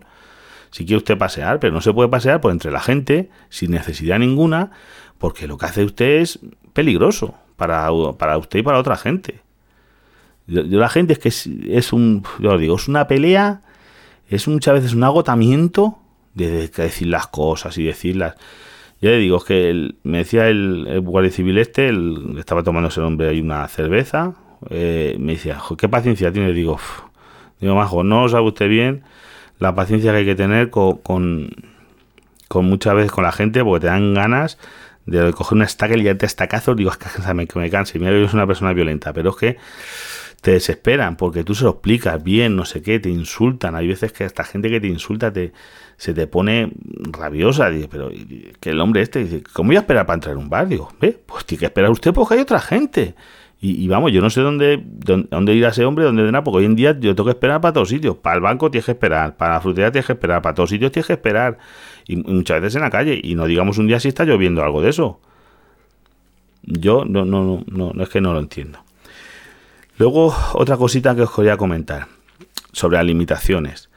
Si 0.71 0.83
quiere 0.83 0.97
usted 0.97 1.15
pasear, 1.15 1.59
pero 1.59 1.73
no 1.73 1.79
se 1.79 1.93
puede 1.93 2.09
pasear 2.09 2.41
por 2.41 2.51
entre 2.51 2.71
la 2.71 2.79
gente 2.79 3.29
sin 3.49 3.69
necesidad 3.69 4.17
ninguna, 4.17 4.71
porque 5.19 5.47
lo 5.47 5.59
que 5.59 5.67
hace 5.67 5.83
usted 5.83 6.21
es 6.21 6.39
peligroso 6.73 7.35
para, 7.55 7.91
usted 7.91 8.59
y 8.59 8.63
para 8.63 8.79
otra 8.79 8.97
gente. 8.97 9.41
Yo, 10.47 10.63
la 10.63 10.89
gente 10.89 11.13
es 11.13 11.19
que 11.19 11.29
es, 11.71 11.93
un, 11.93 12.23
yo 12.39 12.53
lo 12.53 12.57
digo, 12.57 12.75
es 12.77 12.87
una 12.87 13.07
pelea, 13.07 13.61
es 14.27 14.47
muchas 14.47 14.73
veces 14.73 14.93
un 14.95 15.03
agotamiento 15.03 15.99
de, 16.35 16.67
decir 16.67 17.07
las 17.07 17.27
cosas 17.27 17.77
y 17.77 17.83
decirlas. 17.83 18.35
Ya 19.01 19.09
le 19.09 19.17
digo, 19.17 19.37
es 19.37 19.43
que 19.43 19.93
me 20.03 20.19
decía 20.19 20.47
el, 20.47 21.01
guardia 21.01 21.31
civil 21.31 21.57
este, 21.57 21.89
el, 21.89 22.35
estaba 22.37 22.63
tomando 22.63 22.89
ese 22.89 23.01
hombre 23.01 23.29
ahí 23.29 23.41
una 23.41 23.67
cerveza, 23.67 24.35
eh, 24.69 25.15
me 25.19 25.33
decía, 25.33 25.59
¿qué 25.77 25.89
paciencia 25.89 26.31
tiene? 26.31 26.53
Digo, 26.53 26.79
digo, 27.59 27.75
Majo, 27.75 28.03
no 28.03 28.27
sabe 28.29 28.47
usted 28.47 28.69
bien 28.69 29.03
la 29.59 29.75
paciencia 29.75 30.11
que 30.11 30.17
hay 30.19 30.25
que 30.25 30.35
tener 30.35 30.69
con, 30.69 30.97
con, 30.97 31.49
muchas 32.65 32.95
veces 32.95 33.11
con 33.11 33.23
la 33.23 33.31
gente 33.31 33.63
porque 33.63 33.81
te 33.81 33.87
dan 33.87 34.13
ganas 34.13 34.57
de 35.05 35.31
coger 35.33 35.55
una 35.55 35.65
estaca 35.65 35.95
y 35.95 36.01
liarte 36.01 36.25
estacazo. 36.25 36.75
Digo, 36.75 36.91
es 36.91 36.97
que 36.97 37.33
me, 37.33 37.47
me 37.55 37.69
canse. 37.69 37.99
Mira, 37.99 38.11
yo 38.11 38.27
soy 38.27 38.37
una 38.37 38.47
persona 38.47 38.73
violenta, 38.73 39.13
pero 39.13 39.29
es 39.31 39.35
que 39.35 39.57
te 40.45 40.51
desesperan 40.51 41.17
porque 41.17 41.43
tú 41.43 41.55
se 41.55 41.63
lo 41.63 41.71
explicas 41.71 42.23
bien, 42.23 42.55
no 42.55 42.65
sé 42.65 42.83
qué, 42.83 42.99
te 42.99 43.09
insultan. 43.09 43.73
Hay 43.73 43.87
veces 43.87 44.13
que 44.13 44.25
esta 44.25 44.43
gente 44.43 44.69
que 44.69 44.79
te 44.79 44.85
insulta 44.85 45.33
te, 45.33 45.53
se 45.97 46.13
te 46.13 46.27
pone 46.27 46.71
rabiosa. 47.11 47.71
Dice, 47.71 47.87
pero 47.89 48.11
que 48.59 48.69
el 48.69 48.79
hombre 48.79 49.01
este 49.01 49.23
dice, 49.23 49.41
¿cómo 49.53 49.69
voy 49.69 49.77
a 49.77 49.79
esperar 49.79 50.05
para 50.05 50.17
entrar 50.17 50.33
en 50.33 50.43
un 50.43 50.47
bar? 50.47 50.67
Digo, 50.67 50.89
ve, 51.01 51.19
pues 51.25 51.45
tiene 51.45 51.61
que 51.61 51.65
esperar 51.65 51.89
usted 51.89 52.13
porque 52.13 52.35
hay 52.35 52.41
otra 52.41 52.59
gente. 52.59 53.15
Y, 53.59 53.87
vamos, 53.87 54.11
yo 54.11 54.21
no 54.21 54.29
sé 54.29 54.41
dónde, 54.41 54.79
dónde, 54.85 55.55
ir 55.55 55.65
a 55.65 55.69
ese 55.69 55.83
hombre, 55.83 56.05
dónde 56.05 56.21
de 56.21 56.31
nada, 56.31 56.43
porque 56.43 56.59
hoy 56.59 56.65
en 56.65 56.75
día 56.75 56.91
yo 56.91 57.15
tengo 57.15 57.25
que 57.25 57.31
esperar 57.31 57.59
para 57.59 57.73
todos 57.73 57.89
sitios. 57.89 58.15
Para 58.17 58.35
el 58.35 58.43
banco 58.43 58.69
tienes 58.69 58.85
que 58.85 58.91
esperar, 58.91 59.37
para 59.37 59.55
la 59.55 59.61
frutería 59.61 59.91
tienes 59.91 60.05
que 60.05 60.13
esperar, 60.13 60.43
para 60.43 60.53
todos 60.53 60.69
sitios 60.69 60.91
tienes 60.91 61.07
que 61.07 61.13
esperar. 61.13 61.57
Y 62.05 62.17
muchas 62.17 62.61
veces 62.61 62.75
en 62.75 62.83
la 62.83 62.91
calle. 62.91 63.19
Y 63.23 63.33
no 63.33 63.47
digamos 63.47 63.79
un 63.79 63.87
día 63.87 63.99
si 63.99 64.09
está 64.09 64.25
lloviendo 64.25 64.63
algo 64.63 64.83
de 64.83 64.91
eso. 64.91 65.19
Yo 66.61 67.03
no, 67.03 67.25
no, 67.25 67.43
no, 67.43 67.63
no, 67.65 67.93
no 67.95 68.03
es 68.03 68.09
que 68.09 68.21
no 68.21 68.31
lo 68.31 68.39
entiendo. 68.39 68.85
Luego, 69.97 70.35
otra 70.53 70.77
cosita 70.77 71.15
que 71.15 71.21
os 71.21 71.31
quería 71.31 71.57
comentar 71.57 72.07
sobre 72.73 72.97
las 72.97 73.05
limitaciones. 73.05 73.89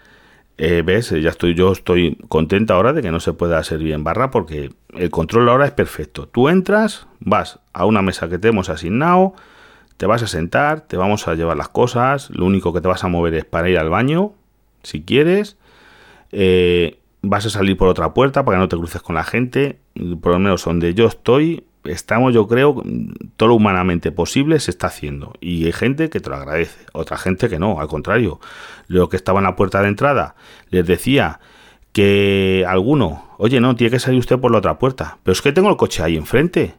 Eh, 0.57 0.83
¿Ves? 0.85 1.11
Ya 1.11 1.31
estoy, 1.31 1.55
yo 1.55 1.73
estoy 1.73 2.19
contenta 2.29 2.75
ahora 2.75 2.93
de 2.93 3.03
que 3.03 3.11
no 3.11 3.21
se 3.21 3.33
pueda 3.33 3.59
hacer 3.59 3.79
bien 3.79 4.03
barra 4.03 4.31
porque 4.31 4.71
el 4.95 5.11
control 5.11 5.49
ahora 5.49 5.67
es 5.67 5.73
perfecto. 5.73 6.29
Tú 6.29 6.49
entras, 6.49 7.07
vas 7.21 7.61
a 7.73 7.85
una 7.85 8.03
mesa 8.03 8.29
que 8.29 8.39
te 8.39 8.49
hemos 8.49 8.69
asignado, 8.69 9.35
te 9.97 10.07
vas 10.07 10.23
a 10.23 10.27
sentar, 10.27 10.81
te 10.81 10.97
vamos 10.97 11.29
a 11.29 11.35
llevar 11.35 11.57
las 11.57 11.69
cosas, 11.69 12.31
lo 12.31 12.45
único 12.45 12.73
que 12.73 12.81
te 12.81 12.89
vas 12.89 13.05
a 13.05 13.09
mover 13.09 13.35
es 13.35 13.45
para 13.45 13.69
ir 13.69 13.79
al 13.79 13.91
baño, 13.91 14.33
si 14.83 15.03
quieres. 15.03 15.57
Eh, 16.33 16.99
vas 17.23 17.47
a 17.47 17.51
salir 17.51 17.77
por 17.77 17.89
otra 17.89 18.15
puerta 18.15 18.45
para 18.45 18.57
que 18.57 18.61
no 18.61 18.69
te 18.69 18.77
cruces 18.77 19.03
con 19.03 19.15
la 19.15 19.25
gente. 19.25 19.79
Por 20.21 20.33
lo 20.33 20.39
menos 20.39 20.65
donde 20.65 20.95
yo 20.95 21.07
estoy, 21.07 21.65
estamos, 21.93 22.35
yo 22.35 22.47
creo, 22.47 22.83
todo 23.37 23.49
lo 23.49 23.55
humanamente 23.55 24.13
posible 24.13 24.61
se 24.61 24.71
está 24.71 24.89
haciendo. 24.89 25.35
Y 25.41 25.67
hay 25.67 25.73
gente 25.73 26.11
que 26.11 26.21
te 26.21 26.31
lo 26.31 26.37
agradece, 26.37 26.87
otra 26.93 27.17
gente 27.17 27.49
que 27.49 27.59
no, 27.59 27.81
al 27.81 27.89
contrario. 27.89 28.41
Lo 28.87 29.09
que 29.09 29.17
estaba 29.17 29.41
en 29.41 29.45
la 29.45 29.57
puerta 29.57 29.83
de 29.83 29.89
entrada 29.89 30.35
les 30.71 30.87
decía 30.87 31.41
que 31.93 32.65
alguno, 32.69 33.29
oye, 33.39 33.61
no, 33.61 33.77
tiene 33.77 33.91
que 33.91 33.99
salir 33.99 34.21
usted 34.21 34.39
por 34.39 34.53
la 34.53 34.59
otra 34.59 34.79
puerta. 34.79 35.19
Pero 35.23 35.33
es 35.33 35.43
que 35.43 35.53
tengo 35.53 35.71
el 35.71 35.77
coche 35.77 36.03
ahí 36.03 36.17
enfrente. 36.17 36.75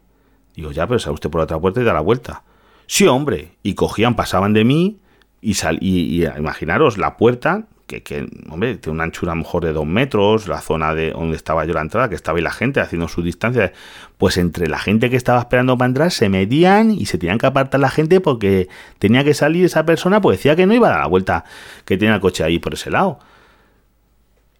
Digo, 0.56 0.72
ya, 0.72 0.88
pero 0.88 1.00
sale 1.00 1.13
usted 1.13 1.30
por 1.30 1.39
la 1.39 1.45
otra 1.45 1.60
puerta 1.60 1.82
y 1.82 1.84
da 1.84 1.93
la 1.93 2.02
vuelta. 2.02 2.43
Sí, 2.88 3.08
hombre. 3.08 3.52
Y 3.63 3.76
cogían, 3.76 4.15
pasaban 4.15 4.54
de 4.54 4.63
mí 4.63 5.00
y, 5.41 5.56
sal, 5.56 5.78
y 5.82 6.26
imaginaros, 6.26 6.98
la 6.98 7.17
puerta 7.17 7.67
que, 7.89 8.28
hombre, 8.49 8.78
tiene 8.78 8.95
una 8.95 9.04
anchura 9.04 9.36
mejor 9.36 9.65
de 9.65 9.73
dos 9.73 9.86
metros, 9.86 10.47
la 10.47 10.62
zona 10.62 10.93
de 10.93 11.12
donde 11.12 11.36
estaba 11.36 11.65
yo 11.65 11.73
la 11.73 11.82
entrada, 11.82 12.08
que 12.08 12.15
estaba 12.15 12.38
ahí 12.38 12.43
la 12.43 12.52
gente 12.52 12.80
haciendo 12.80 13.08
su 13.08 13.21
distancia, 13.21 13.73
pues 14.17 14.38
entre 14.38 14.67
la 14.67 14.78
gente 14.78 15.10
que 15.10 15.15
estaba 15.15 15.39
esperando 15.39 15.78
para 15.78 15.88
entrar 15.88 16.12
se 16.12 16.30
medían 16.30 16.91
y 16.91 17.06
se 17.08 17.17
tenían 17.17 17.38
que 17.39 17.47
apartar 17.47 17.80
la 17.82 17.89
gente 17.89 18.21
porque 18.21 18.69
tenía 18.99 19.23
que 19.23 19.34
salir 19.34 19.65
esa 19.65 19.86
persona, 19.86 20.21
pues 20.21 20.38
decía 20.38 20.56
que 20.56 20.65
no 20.65 20.73
iba 20.73 20.88
a 20.88 20.91
dar 20.91 20.99
la 21.02 21.08
vuelta 21.08 21.45
que 21.86 21.97
tenía 21.97 22.15
el 22.15 22.21
coche 22.21 22.43
ahí 22.43 22.60
por 22.60 22.75
ese 22.75 22.91
lado. 22.91 23.19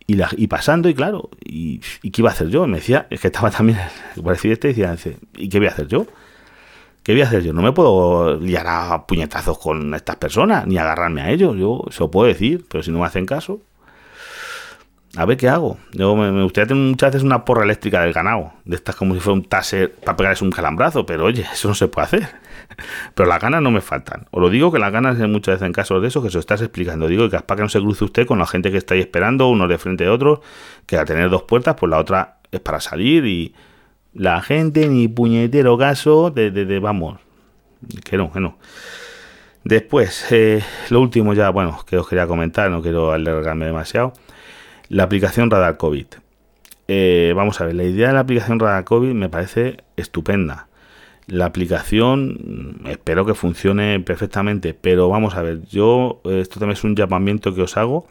Y, 0.07 0.15
la, 0.15 0.29
y 0.35 0.47
pasando, 0.47 0.89
y 0.89 0.95
claro, 0.95 1.29
y, 1.45 1.79
qué 1.79 2.21
iba 2.21 2.31
a 2.31 2.33
hacer 2.33 2.49
yo? 2.49 2.65
Me 2.65 2.77
decía, 2.77 3.05
es 3.11 3.21
que 3.21 3.27
estaba 3.27 3.51
también, 3.51 3.77
por 4.15 4.33
decir 4.33 4.51
este, 4.51 4.69
decía, 4.69 4.95
¿y 5.37 5.49
qué 5.49 5.59
voy 5.59 5.67
a 5.67 5.71
hacer 5.71 5.87
yo? 5.87 6.07
¿Qué 7.10 7.15
voy 7.15 7.24
a 7.24 7.26
hacer 7.26 7.41
yo? 7.41 7.54
No 7.54 7.63
me 7.63 7.72
puedo 7.72 8.39
liar 8.39 8.67
a 8.67 9.08
puñetazos 9.08 9.58
con 9.58 9.95
estas 9.95 10.17
personas, 10.17 10.67
ni 10.67 10.78
agarrarme 10.78 11.22
a 11.22 11.32
ellos. 11.32 11.58
Yo 11.58 11.84
se 11.89 12.02
lo 12.02 12.12
puedo 12.12 12.28
decir, 12.28 12.67
pero 12.69 12.84
si 12.84 12.91
no 12.91 13.00
me 13.00 13.06
hacen 13.08 13.26
caso, 13.26 13.62
a 15.17 15.26
ver 15.26 15.36
qué 15.36 15.50
hago. 15.50 15.80
Yo 15.93 16.15
me, 16.15 16.43
gustaría 16.43 16.67
tener 16.67 16.84
muchas 16.84 17.13
veces 17.13 17.24
una 17.24 17.45
porra 17.45 17.63
eléctrica 17.63 18.04
del 18.04 18.13
ganado, 18.13 18.54
de 18.63 18.76
estas 18.76 18.95
como 18.95 19.15
si 19.15 19.22
fuera 19.22 19.39
un 19.39 19.43
taser 19.43 19.91
para 19.91 20.17
pegarles 20.17 20.43
un 20.43 20.52
calambrazo, 20.52 21.08
pero 21.08 21.26
oye, 21.26 21.48
eso 21.52 21.67
no 21.67 21.74
se 21.74 21.88
puede 21.88 22.06
hacer. 22.06 22.30
Pero 23.15 23.28
las 23.28 23.41
ganas 23.41 23.63
no 23.63 23.72
me 23.72 23.82
faltan. 23.82 24.28
Os 24.30 24.39
lo 24.39 24.52
digo 24.52 24.72
que 24.72 24.78
las 24.78 24.91
ganas 24.91 25.17
muchas 25.17 25.56
veces 25.56 25.65
en 25.65 25.74
casos 25.74 26.04
de 26.04 26.10
eso 26.10 26.22
que 26.22 26.30
se 26.30 26.36
lo 26.36 26.41
estás 26.41 26.62
explicando. 26.62 27.08
Digo 27.08 27.28
que 27.28 27.39
para 27.39 27.58
que 27.58 27.63
no 27.63 27.69
se 27.69 27.80
cruce 27.80 28.04
usted 28.04 28.28
con 28.28 28.38
la 28.38 28.45
gente 28.45 28.69
que 28.69 28.78
está 28.78 28.93
ahí 28.93 29.00
esperando, 29.00 29.48
uno 29.48 29.67
de 29.67 29.80
frente 29.80 30.06
a 30.06 30.13
otro, 30.13 30.43
que 30.86 30.95
al 30.95 31.08
tener 31.08 31.32
dos 31.32 31.41
puertas, 31.41 31.74
pues 31.74 31.89
la 31.89 31.98
otra 31.98 32.38
es 32.52 32.60
para 32.60 32.80
salir 32.80 33.26
y, 33.26 33.56
la 34.13 34.41
gente 34.41 34.88
ni 34.88 35.08
puñetero 35.08 35.78
caso 35.78 36.32
de, 36.32 36.52
de, 36.52 36.80
vamos, 36.80 37.19
que 38.04 38.17
no, 38.17 38.32
que 38.32 38.39
no. 38.39 38.58
Después, 39.63 40.26
eh, 40.32 40.63
lo 40.89 41.02
último 41.02 41.34
ya, 41.34 41.50
bueno, 41.50 41.80
que 41.86 41.98
os 41.98 42.08
quería 42.08 42.28
comentar, 42.28 42.72
no 42.72 42.82
quiero 42.82 43.12
alargarme 43.12 43.65
demasiado, 43.65 44.13
la 44.88 45.04
aplicación 45.04 45.52
Radar 45.52 45.78
COVID. 45.78 46.08
Eh, 46.88 47.34
vamos 47.36 47.62
a 47.62 47.65
ver, 47.65 47.76
la 47.76 47.84
idea 47.84 48.08
de 48.08 48.13
la 48.13 48.22
aplicación 48.22 48.60
Radar 48.60 48.84
COVID 48.84 49.13
me 49.13 49.30
parece 49.30 49.78
estupenda. 49.95 50.67
La 51.28 51.45
aplicación 51.45 52.80
mm, 52.84 52.88
espero 52.88 53.26
que 53.26 53.36
funcione 53.36 54.00
perfectamente, 54.00 54.74
pero 54.74 55.10
vamos 55.10 55.36
a 55.36 55.43
ver, 55.43 55.62
yo, 55.67 56.22
esto 56.26 56.60
también 56.60 56.78
es 56.78 56.84
un 56.84 56.95
llamamiento 56.95 57.54
que 57.54 57.62
os 57.62 57.78
hago, 57.78 58.08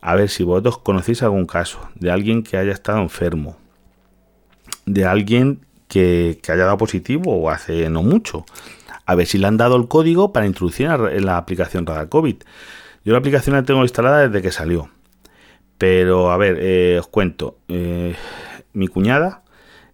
a 0.00 0.14
ver 0.14 0.28
si 0.28 0.44
vosotros 0.44 0.78
conocéis 0.78 1.22
algún 1.24 1.46
caso 1.46 1.80
de 1.96 2.12
alguien 2.12 2.44
que 2.44 2.56
haya 2.56 2.70
estado 2.70 3.00
enfermo, 3.00 3.56
de 4.86 5.04
alguien 5.04 5.60
que, 5.88 6.40
haya 6.48 6.64
dado 6.64 6.78
positivo 6.78 7.50
hace 7.50 7.90
no 7.90 8.02
mucho. 8.02 8.46
A 9.04 9.14
ver 9.14 9.26
si 9.26 9.38
le 9.38 9.46
han 9.46 9.56
dado 9.56 9.76
el 9.76 9.88
código 9.88 10.32
para 10.32 10.46
introducir 10.46 10.86
en 10.86 11.26
la 11.26 11.36
aplicación 11.36 11.86
Radar 11.86 12.08
COVID. 12.08 12.36
Yo 13.04 13.12
la 13.12 13.18
aplicación 13.18 13.54
la 13.54 13.62
tengo 13.62 13.82
instalada 13.82 14.28
desde 14.28 14.42
que 14.42 14.50
salió. 14.50 14.88
Pero 15.78 16.30
a 16.30 16.36
ver, 16.36 16.58
eh, 16.60 16.96
os 16.98 17.06
cuento. 17.06 17.58
Eh, 17.68 18.16
mi 18.72 18.88
cuñada 18.88 19.42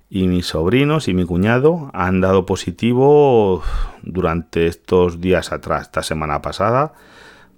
y 0.08 0.28
mis 0.28 0.46
sobrinos 0.46 1.08
y 1.08 1.14
mi 1.14 1.24
cuñado 1.24 1.90
han 1.92 2.20
dado 2.20 2.46
positivo 2.46 3.62
durante 4.02 4.66
estos 4.66 5.20
días 5.20 5.52
atrás, 5.52 5.82
esta 5.82 6.02
semana 6.02 6.40
pasada, 6.42 6.92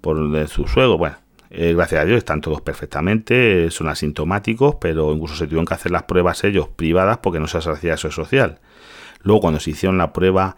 por 0.01 0.47
su 0.47 0.67
suegro. 0.67 0.97
Bueno, 0.97 1.17
eh, 1.57 1.73
gracias 1.73 2.01
a 2.01 2.05
Dios 2.05 2.17
están 2.17 2.41
todos 2.41 2.59
perfectamente, 2.59 3.71
son 3.71 3.87
asintomáticos, 3.87 4.75
pero 4.75 5.13
incluso 5.13 5.35
se 5.35 5.45
tuvieron 5.45 5.65
que 5.65 5.73
hacer 5.73 5.89
las 5.89 6.03
pruebas 6.03 6.43
ellos 6.43 6.67
privadas 6.67 7.19
porque 7.19 7.39
no 7.39 7.47
se 7.47 7.57
hacía 7.59 7.93
eso 7.93 8.11
social. 8.11 8.59
Luego 9.21 9.39
cuando 9.39 9.61
se 9.61 9.69
hicieron 9.69 9.97
la 9.97 10.11
prueba 10.11 10.57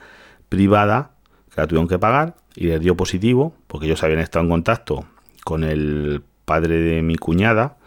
privada, 0.49 1.11
que 1.53 1.61
la 1.61 1.67
tuvieron 1.67 1.87
que 1.87 1.99
pagar 1.99 2.35
y 2.55 2.65
les 2.65 2.81
dio 2.81 2.97
positivo, 2.97 3.53
porque 3.67 3.85
ellos 3.85 4.01
habían 4.01 4.21
estado 4.21 4.45
en 4.45 4.49
contacto 4.49 5.05
con 5.43 5.63
el 5.63 6.23
padre 6.45 6.79
de 6.79 7.03
mi 7.03 7.15
cuñada 7.15 7.77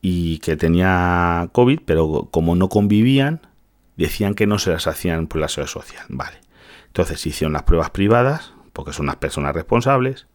y 0.00 0.38
que 0.38 0.56
tenía 0.56 1.48
COVID, 1.52 1.82
pero 1.84 2.28
como 2.32 2.56
no 2.56 2.68
convivían, 2.68 3.40
decían 3.96 4.34
que 4.34 4.48
no 4.48 4.58
se 4.58 4.72
las 4.72 4.88
hacían 4.88 5.28
por 5.28 5.40
la 5.40 5.46
seguridad 5.46 5.72
social. 5.72 6.06
Vale. 6.08 6.38
Entonces 6.88 7.20
se 7.20 7.28
hicieron 7.28 7.52
las 7.52 7.62
pruebas 7.62 7.90
privadas, 7.90 8.52
porque 8.72 8.92
son 8.92 9.04
unas 9.06 9.16
personas 9.16 9.54
responsables, 9.54 10.26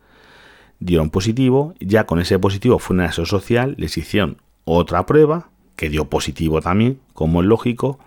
dieron 0.80 1.10
positivo, 1.10 1.74
ya 1.80 2.06
con 2.06 2.20
ese 2.20 2.40
positivo 2.40 2.80
fue 2.80 2.96
una 2.96 3.12
social, 3.12 3.76
les 3.78 3.98
hicieron 3.98 4.38
otra 4.66 5.06
prueba, 5.06 5.50
que 5.76 5.90
dio 5.90 6.06
positivo 6.06 6.62
también, 6.62 7.00
como 7.14 7.42
es 7.42 7.48
lógico, 7.48 8.00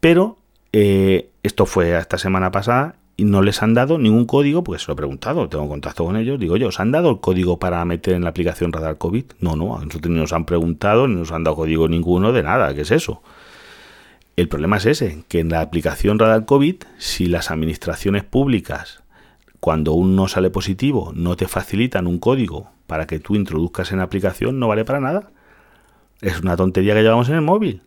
pero 0.00 0.36
eh, 0.72 1.30
esto 1.42 1.66
fue 1.66 1.96
esta 1.96 2.18
semana 2.18 2.50
pasada 2.50 2.96
y 3.16 3.24
no 3.24 3.40
les 3.42 3.62
han 3.62 3.74
dado 3.74 3.98
ningún 3.98 4.26
código, 4.26 4.62
porque 4.62 4.80
se 4.80 4.88
lo 4.88 4.92
he 4.92 4.96
preguntado, 4.96 5.48
tengo 5.48 5.68
contacto 5.68 6.04
con 6.04 6.16
ellos, 6.16 6.38
digo 6.38 6.56
yo, 6.56 6.68
¿os 6.68 6.80
han 6.80 6.92
dado 6.92 7.10
el 7.10 7.20
código 7.20 7.58
para 7.58 7.84
meter 7.84 8.14
en 8.14 8.24
la 8.24 8.30
aplicación 8.30 8.72
Radar 8.72 8.98
COVID? 8.98 9.24
No, 9.40 9.56
no, 9.56 9.76
a 9.76 9.84
nosotros 9.84 10.12
ni 10.12 10.20
nos 10.20 10.32
han 10.32 10.44
preguntado, 10.44 11.08
ni 11.08 11.14
nos 11.14 11.32
han 11.32 11.44
dado 11.44 11.56
código 11.56 11.88
ninguno 11.88 12.32
de 12.32 12.42
nada, 12.42 12.74
¿qué 12.74 12.82
es 12.82 12.90
eso? 12.90 13.22
El 14.36 14.48
problema 14.48 14.76
es 14.76 14.86
ese, 14.86 15.24
que 15.28 15.40
en 15.40 15.48
la 15.48 15.62
aplicación 15.62 16.18
Radar 16.18 16.44
COVID, 16.44 16.76
si 16.98 17.26
las 17.26 17.50
administraciones 17.50 18.22
públicas, 18.22 19.02
cuando 19.60 19.92
uno 19.92 20.28
sale 20.28 20.50
positivo, 20.50 21.12
no 21.14 21.36
te 21.36 21.48
facilitan 21.48 22.06
un 22.06 22.18
código 22.18 22.70
para 22.86 23.06
que 23.06 23.18
tú 23.18 23.34
introduzcas 23.34 23.92
en 23.92 23.98
la 23.98 24.04
aplicación, 24.04 24.58
no 24.58 24.68
vale 24.68 24.84
para 24.84 25.00
nada. 25.00 25.30
Es 26.20 26.40
una 26.40 26.56
tontería 26.56 26.94
que 26.94 27.02
llevamos 27.02 27.28
en 27.28 27.36
el 27.36 27.42
móvil 27.42 27.82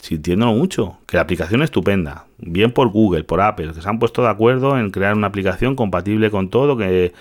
sintiéndolo 0.00 0.52
mucho, 0.52 0.98
que 1.06 1.16
la 1.16 1.22
aplicación 1.22 1.62
es 1.62 1.66
estupenda, 1.66 2.26
bien 2.38 2.72
por 2.72 2.88
Google, 2.88 3.24
por 3.24 3.40
Apple, 3.40 3.72
que 3.72 3.82
se 3.82 3.88
han 3.88 3.98
puesto 3.98 4.22
de 4.22 4.28
acuerdo 4.28 4.78
en 4.78 4.90
crear 4.90 5.14
una 5.14 5.26
aplicación 5.28 5.74
compatible 5.74 6.30
con 6.30 6.48
todo, 6.50 6.76
que, 6.76 7.12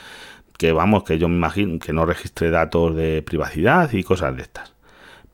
que 0.57 0.71
vamos, 0.71 1.03
que 1.03 1.17
yo 1.17 1.27
me 1.27 1.35
imagino 1.35 1.79
que 1.79 1.93
no 1.93 2.05
registre 2.05 2.49
datos 2.49 2.95
de 2.95 3.21
privacidad 3.23 3.91
y 3.93 4.03
cosas 4.03 4.35
de 4.35 4.43
estas. 4.43 4.73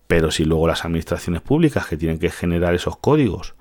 Pero 0.07 0.31
si 0.31 0.45
luego 0.45 0.67
las 0.67 0.85
administraciones 0.85 1.41
públicas 1.41 1.87
que 1.87 1.97
tienen 1.97 2.19
que 2.19 2.29
generar 2.29 2.73
esos 2.73 2.97
códigos 2.97 3.55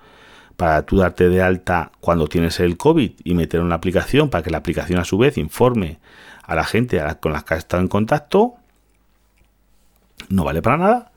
para 0.60 0.82
tú 0.82 0.98
darte 0.98 1.30
de 1.30 1.40
alta 1.40 1.90
cuando 2.00 2.26
tienes 2.26 2.60
el 2.60 2.76
COVID 2.76 3.12
y 3.24 3.32
meter 3.32 3.62
una 3.62 3.76
aplicación 3.76 4.28
para 4.28 4.44
que 4.44 4.50
la 4.50 4.58
aplicación 4.58 5.00
a 5.00 5.06
su 5.06 5.16
vez 5.16 5.38
informe 5.38 6.00
a 6.42 6.54
la 6.54 6.64
gente 6.64 7.02
con 7.20 7.32
la 7.32 7.40
que 7.40 7.54
has 7.54 7.60
estado 7.60 7.82
en 7.82 7.88
contacto, 7.88 8.56
no 10.28 10.44
vale 10.44 10.60
para 10.60 10.76
nada. 10.76 11.12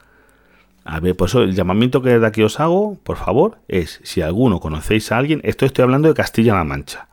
A 0.85 1.01
ver, 1.01 1.17
pues 1.17 1.35
el 1.35 1.53
llamamiento 1.53 2.01
que 2.01 2.11
desde 2.11 2.25
aquí 2.25 2.41
os 2.41 2.61
hago, 2.61 2.97
por 3.03 3.17
favor, 3.17 3.57
es 3.67 3.99
si 4.03 4.21
alguno 4.21 4.61
conocéis 4.61 5.11
a 5.11 5.17
alguien, 5.17 5.41
esto 5.43 5.65
estoy 5.65 5.83
hablando 5.83 6.07
de 6.07 6.13
Castilla-La 6.13 6.63
Mancha. 6.63 7.09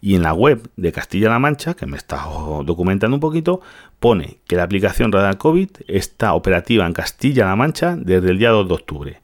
Y 0.00 0.14
en 0.14 0.22
la 0.22 0.32
web 0.32 0.70
de 0.76 0.92
Castilla-La 0.92 1.38
Mancha, 1.38 1.74
que 1.74 1.84
me 1.84 1.98
está 1.98 2.24
documentando 2.64 3.14
un 3.14 3.20
poquito, 3.20 3.60
pone 4.00 4.38
que 4.46 4.56
la 4.56 4.62
aplicación 4.62 5.12
Radar 5.12 5.36
COVID 5.36 5.68
está 5.88 6.32
operativa 6.32 6.86
en 6.86 6.94
Castilla-La 6.94 7.54
Mancha 7.54 7.96
desde 7.98 8.30
el 8.30 8.38
día 8.38 8.48
2 8.48 8.66
de 8.66 8.74
octubre. 8.74 9.20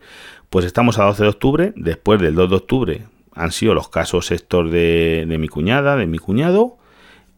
Pues 0.53 0.67
estamos 0.67 0.99
a 0.99 1.05
12 1.05 1.23
de 1.23 1.29
octubre, 1.31 1.73
después 1.77 2.21
del 2.21 2.35
2 2.35 2.51
de 2.51 2.57
octubre 2.57 3.07
han 3.35 3.53
sido 3.53 3.73
los 3.73 3.89
casos 3.89 4.31
estos 4.33 4.71
de, 4.71 5.25
mi 5.41 5.49
cuñada, 5.49 5.97
de 5.97 6.07
mi 6.07 6.19
cuñado, 6.19 6.77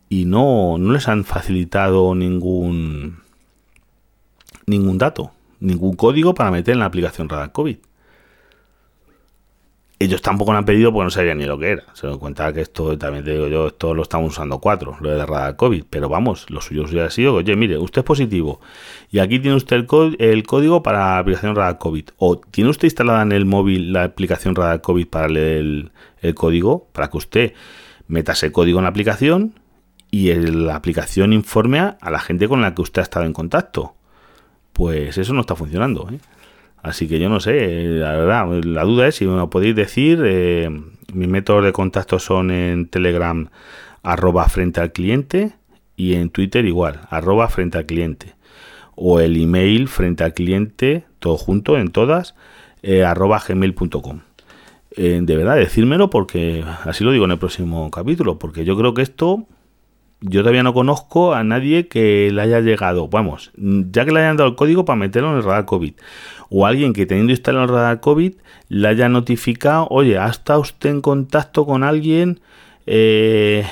y 0.09 0.25
no, 0.25 0.79
no 0.79 0.93
les 0.93 1.07
han 1.07 1.23
facilitado 1.23 2.17
ningún, 2.17 3.21
ningún 4.67 4.99
dato 4.99 5.31
ningún 5.61 5.95
código 5.95 6.35
para 6.35 6.51
meter 6.51 6.73
en 6.73 6.81
la 6.81 6.87
aplicación 6.87 7.29
Radar 7.29 7.53
COVID. 7.53 7.77
Ellos 10.05 10.21
tampoco 10.21 10.53
lo 10.53 10.59
han 10.59 10.67
pedido 10.67 10.93
porque 10.93 11.05
no 11.05 11.11
sabían 11.11 11.39
ni 11.39 11.47
lo 11.47 11.59
que 11.59 11.71
era. 11.71 11.85
Se 11.95 12.07
dan 12.07 12.19
cuenta 12.19 12.53
que 12.53 12.61
esto, 12.61 12.99
también 12.99 13.25
te 13.25 13.31
digo 13.33 13.49
yo, 13.49 13.69
esto 13.69 13.95
lo 13.95 14.03
estamos 14.03 14.33
usando 14.33 14.59
cuatro, 14.59 14.97
lo 15.01 15.11
de 15.11 15.25
Radar 15.25 15.57
COVID. 15.57 15.85
Pero 15.89 16.11
vamos, 16.11 16.51
lo 16.51 16.61
suyo 16.61 16.85
hubiera 16.85 17.09
sido, 17.09 17.35
oye, 17.35 17.57
mire, 17.57 17.79
usted 17.79 18.01
es 18.01 18.05
positivo 18.05 18.61
y 19.11 19.21
aquí 19.21 19.39
tiene 19.39 19.57
usted 19.57 19.77
el, 19.77 20.17
el 20.19 20.43
código 20.43 20.83
para 20.83 20.99
la 20.99 21.19
aplicación 21.19 21.57
Radar 21.57 21.79
COVID. 21.79 22.11
O 22.19 22.39
tiene 22.39 22.69
usted 22.69 22.87
instalada 22.87 23.23
en 23.23 23.33
el 23.33 23.47
móvil 23.47 23.93
la 23.93 24.05
aplicación 24.05 24.55
Radar 24.55 24.83
COVID 24.83 25.07
para 25.07 25.29
leer 25.29 25.57
el, 25.59 25.93
el 26.21 26.35
código, 26.35 26.89
para 26.93 27.09
que 27.09 27.17
usted 27.17 27.53
meta 28.07 28.33
ese 28.33 28.53
código 28.53 28.79
en 28.81 28.85
la 28.85 28.91
aplicación 28.91 29.59
y 30.11 30.33
la 30.35 30.77
aplicación 30.77 31.33
informe 31.33 31.79
a 31.81 32.11
la 32.11 32.21
gente 32.21 32.47
con 32.47 32.61
la 32.61 32.75
que 32.75 32.83
usted 32.83 33.01
ha 33.01 33.05
estado 33.05 33.25
en 33.25 33.33
contacto 33.33 33.95
pues 34.75 35.17
eso 35.17 35.33
no 35.33 35.41
está 35.41 35.57
funcionando. 35.57 36.07
¿eh? 36.13 36.19
Así 36.85 37.09
que 37.09 37.19
yo 37.19 37.31
no 37.31 37.41
sé, 37.41 37.97
la 37.99 38.13
verdad, 38.13 38.47
la 38.63 38.85
duda 38.85 39.09
es 39.09 39.15
si 39.15 39.25
me 39.25 39.37
lo 39.37 39.49
podéis 39.49 39.75
decir. 39.75 40.21
Eh, 40.23 40.69
mis 41.15 41.29
métodos 41.29 41.65
de 41.65 41.73
contacto 41.73 42.19
son 42.19 42.51
en 42.51 42.89
Telegram 42.89 43.49
arroba 44.03 44.47
frente 44.51 44.83
al 44.83 44.93
cliente 44.93 45.55
y 45.97 46.13
en 46.13 46.29
Twitter 46.29 46.67
igual, 46.67 47.01
arroba 47.09 47.49
frente 47.49 47.79
al 47.79 47.87
cliente. 47.87 48.35
O 48.97 49.19
el 49.19 49.41
email 49.41 49.89
frente 49.89 50.25
al 50.25 50.35
cliente, 50.35 51.07
todo 51.21 51.39
junto 51.39 51.79
en 51.79 51.89
todas, 51.89 52.35
eh, 52.83 53.03
arroba 53.03 53.43
gmail.com. 53.49 54.21
de 54.95 55.37
verdad, 55.37 55.57
decírmelo 55.57 56.11
porque 56.11 56.67
así 56.85 57.03
lo 57.03 57.13
digo 57.13 57.25
en 57.25 57.31
el 57.31 57.39
próximo 57.39 57.91
capítulo, 57.91 58.39
porque 58.39 58.67
yo 58.67 58.77
creo 58.77 58.93
que 58.93 59.01
esto 59.01 59.47
yo 60.27 60.41
todavía 60.41 60.63
no 60.63 60.73
conozco 60.73 61.35
a 61.35 61.45
nadie 61.45 61.87
que 61.87 62.31
le 62.33 62.41
haya 62.41 62.61
llegado, 62.61 63.09
vamos, 63.09 63.51
ya 63.57 64.05
que 64.05 64.13
le 64.13 64.21
hayan 64.21 64.39
dado 64.39 64.51
el 64.51 64.57
código 64.57 64.85
para 64.85 64.97
meterlo 64.97 65.31
en 65.31 65.37
el 65.37 65.45
radar 65.45 65.67
COVID, 65.67 65.93
o 66.49 66.67
alguien 66.67 66.95
que 66.95 67.05
teniendo 67.05 67.33
instalado 67.33 67.65
el 67.65 67.71
radar 67.71 68.01
COVID 68.01 68.35
le 68.69 68.89
haya 68.89 69.09
notificado, 69.09 69.87
oye, 69.91 70.19
¿ha 70.19 70.29
estado 70.29 70.61
usted 70.61 70.91
en 70.91 71.01
contacto 71.03 71.67
con 71.67 71.85
alguien? 71.85 72.41
Eh, 72.87 73.67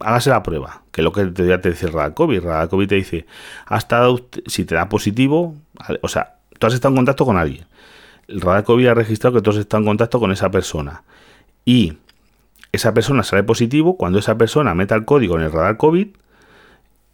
hágase 0.00 0.30
la 0.30 0.42
prueba, 0.42 0.82
que 0.90 1.00
es 1.00 1.04
lo 1.04 1.12
que 1.12 1.26
te, 1.26 1.58
te 1.58 1.70
dice 1.70 1.86
el 1.86 1.92
radar 1.92 2.14
COVID. 2.14 2.36
El 2.36 2.42
radar 2.42 2.68
COVID 2.68 2.88
te 2.88 2.94
dice, 2.96 3.26
ha 3.66 3.78
estado 3.78 4.20
si 4.46 4.64
te 4.64 4.74
da 4.74 4.88
positivo, 4.88 5.54
o 6.02 6.08
sea, 6.08 6.36
tú 6.58 6.66
has 6.66 6.74
estado 6.74 6.92
en 6.92 6.96
contacto 6.96 7.24
con 7.24 7.38
alguien. 7.38 7.64
El 8.28 8.40
radar 8.40 8.64
COVID 8.64 8.86
ha 8.88 8.94
registrado 8.94 9.36
que 9.36 9.42
tú 9.42 9.50
has 9.50 9.56
estado 9.56 9.80
en 9.80 9.86
contacto 9.86 10.20
con 10.20 10.32
esa 10.32 10.50
persona. 10.50 11.02
Y 11.64 11.94
esa 12.72 12.94
persona 12.94 13.22
sale 13.22 13.42
positivo, 13.42 13.96
cuando 13.96 14.18
esa 14.18 14.38
persona 14.38 14.74
meta 14.74 14.94
el 14.94 15.04
código 15.04 15.36
en 15.36 15.42
el 15.42 15.52
radar 15.52 15.76
COVID, 15.76 16.08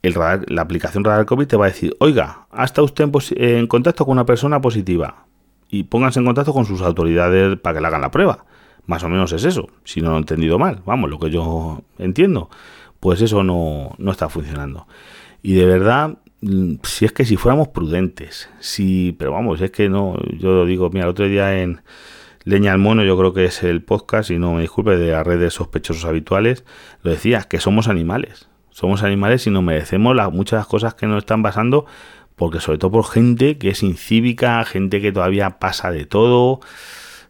el 0.03 0.15
radar, 0.15 0.45
la 0.49 0.63
aplicación 0.63 1.03
radar 1.05 1.27
COVID 1.27 1.47
te 1.47 1.57
va 1.57 1.67
a 1.67 1.69
decir, 1.69 1.97
oiga, 1.99 2.47
¿ha 2.53 2.65
estado 2.65 2.85
usted 2.85 3.11
en, 3.37 3.67
contacto 3.67 4.05
con 4.05 4.13
una 4.13 4.25
persona 4.25 4.61
positiva? 4.61 5.27
Y 5.69 5.83
pónganse 5.83 6.21
en 6.21 6.27
contacto 6.27 6.53
con 6.53 6.65
sus 6.65 6.81
autoridades 6.81 7.59
para 7.59 7.75
que 7.75 7.81
le 7.81 7.87
hagan 7.89 8.01
la 8.01 8.13
prueba. 8.13 8.45
Más 8.87 9.03
o 9.03 9.09
menos 9.09 9.33
es 9.33 9.45
eso, 9.45 9.69
si 9.85 10.01
no 10.01 10.11
lo 10.11 10.17
he 10.17 10.19
entendido 10.21 10.59
mal, 10.59 10.81
vamos, 10.87 11.11
lo 11.11 11.19
que 11.19 11.29
yo 11.29 11.83
entiendo, 11.99 12.49
pues 13.01 13.21
eso 13.21 13.43
no, 13.43 13.95
no 13.99 14.13
está 14.13 14.29
funcionando. 14.29 14.87
Y 15.43 15.55
de 15.55 15.67
verdad, 15.67 16.19
mm, 16.41 16.77
si 16.85 17.05
es 17.05 17.13
que 17.13 17.27
si 17.27 17.37
fuéramos 17.37 17.69
prudentes, 17.69 18.49
si, 18.61 19.15
pero 19.19 19.33
vamos, 19.33 19.61
es 19.61 19.73
que 19.73 19.89
no, 19.91 20.17
yo 20.39 20.65
digo, 20.65 20.89
mira, 20.91 21.05
el 21.05 21.11
otro 21.11 21.27
día 21.27 21.61
en, 21.61 21.83
Leña 22.49 22.73
al 22.73 22.79
Mono, 22.79 23.05
yo 23.05 23.19
creo 23.19 23.35
que 23.35 23.45
es 23.45 23.63
el 23.63 23.83
podcast, 23.83 24.31
y 24.31 24.39
no 24.39 24.55
me 24.55 24.63
disculpe, 24.63 24.97
de 24.97 25.13
las 25.13 25.27
redes 25.27 25.53
sospechosos 25.53 26.07
habituales, 26.07 26.65
lo 27.03 27.11
decía, 27.11 27.43
que 27.43 27.61
somos 27.61 27.89
animales. 27.89 28.49
Somos 28.71 29.03
animales 29.03 29.47
y 29.47 29.51
nos 29.51 29.63
merecemos 29.63 30.17
las, 30.17 30.33
muchas 30.33 30.67
cosas 30.67 30.95
que 30.95 31.07
nos 31.07 31.19
están 31.19 31.43
pasando, 31.43 31.85
porque 32.37 32.61
sobre 32.61 32.79
todo 32.79 32.91
por 32.91 33.05
gente 33.05 33.59
que 33.59 33.69
es 33.69 33.83
incívica, 33.83 34.65
gente 34.65 35.03
que 35.03 35.13
todavía 35.13 35.59
pasa 35.59 35.91
de 35.91 36.07
todo, 36.07 36.61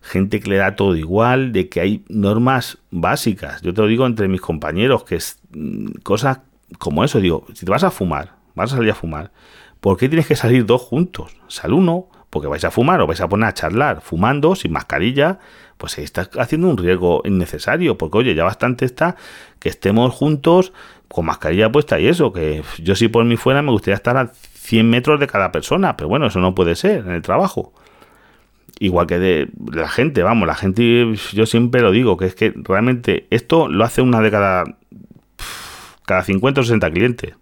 gente 0.03 0.39
que 0.39 0.51
le 0.51 0.57
da 0.59 0.77
todo 0.77 0.95
igual, 0.95 1.51
de 1.51 1.69
que 1.69 1.81
hay 1.81 2.05
normas 2.09 2.79
básicas. 2.93 3.61
Yo 3.63 3.75
te 3.75 3.83
lo 3.83 3.89
digo 3.89 4.07
entre 4.07 4.29
mis 4.29 4.41
compañeros, 4.41 5.03
que 5.03 5.17
es 5.17 5.41
mm, 5.51 5.95
cosas 6.05 6.43
como 6.79 7.03
eso, 7.03 7.19
digo, 7.19 7.45
si 7.55 7.67
te 7.67 7.73
vas 7.73 7.83
a 7.83 7.91
fumar, 7.91 8.37
vas 8.55 8.73
a 8.73 8.77
salir 8.77 8.93
a 8.93 8.95
fumar, 8.95 9.33
¿por 9.81 9.97
qué 9.97 10.09
tienes 10.09 10.29
que 10.29 10.37
salir 10.37 10.65
dos 10.65 10.83
juntos? 10.83 11.37
Sal 11.49 11.73
uno, 11.73 12.09
porque 12.31 12.49
vais 12.49 12.65
a 12.65 12.71
fumar 12.71 13.01
o 13.01 13.07
vais 13.07 13.21
a 13.21 13.29
poner 13.29 13.49
a 13.49 13.55
charlar 13.55 14.01
fumando 14.01 14.55
sin 14.55 14.73
mascarilla, 14.73 15.39
pues 15.79 15.97
ahí 15.99 16.05
estás 16.05 16.31
haciendo 16.39 16.69
un 16.69 16.77
riesgo 16.77 17.23
innecesario, 17.25 17.97
porque 17.97 18.19
oye, 18.19 18.35
ya 18.35 18.45
bastante 18.45 18.85
está 18.85 19.17
que 19.59 19.69
estemos 19.69 20.13
juntos 20.15 20.73
con 21.09 21.25
mascarilla 21.25 21.73
puesta 21.73 21.99
y 21.99 22.09
eso, 22.09 22.33
que 22.33 22.63
yo 22.83 22.95
si 22.95 23.09
por 23.09 23.25
mí 23.25 23.37
fuera 23.37 23.63
me 23.63 23.71
gustaría 23.71 23.97
estar 23.97 24.17
a 24.17 24.27
100 24.29 24.91
metros 24.91 25.21
de 25.21 25.27
cada 25.27 25.51
persona, 25.51 25.97
pero 25.97 26.09
bueno, 26.09 26.27
eso 26.27 26.41
no 26.41 26.55
puede 26.55 26.75
ser 26.75 26.99
en 26.99 27.13
el 27.13 27.23
trabajo. 27.23 27.73
Igual 28.81 29.07
que 29.07 29.19
de 29.19 29.49
la 29.73 29.89
gente, 29.89 30.23
vamos, 30.23 30.47
la 30.47 30.55
gente, 30.55 31.15
yo 31.33 31.47
siempre 31.47 31.81
lo 31.81 31.91
digo, 31.91 32.17
que 32.17 32.27
es 32.27 32.35
que 32.35 32.53
realmente 32.55 33.27
esto 33.31 33.67
lo 33.67 33.85
hace 33.85 34.03
una 34.03 34.21
de 34.21 34.31
cada, 34.31 34.65
cada 36.05 36.23
50 36.23 36.61
o 36.61 36.65
60 36.65 36.91
clientes. 36.91 37.35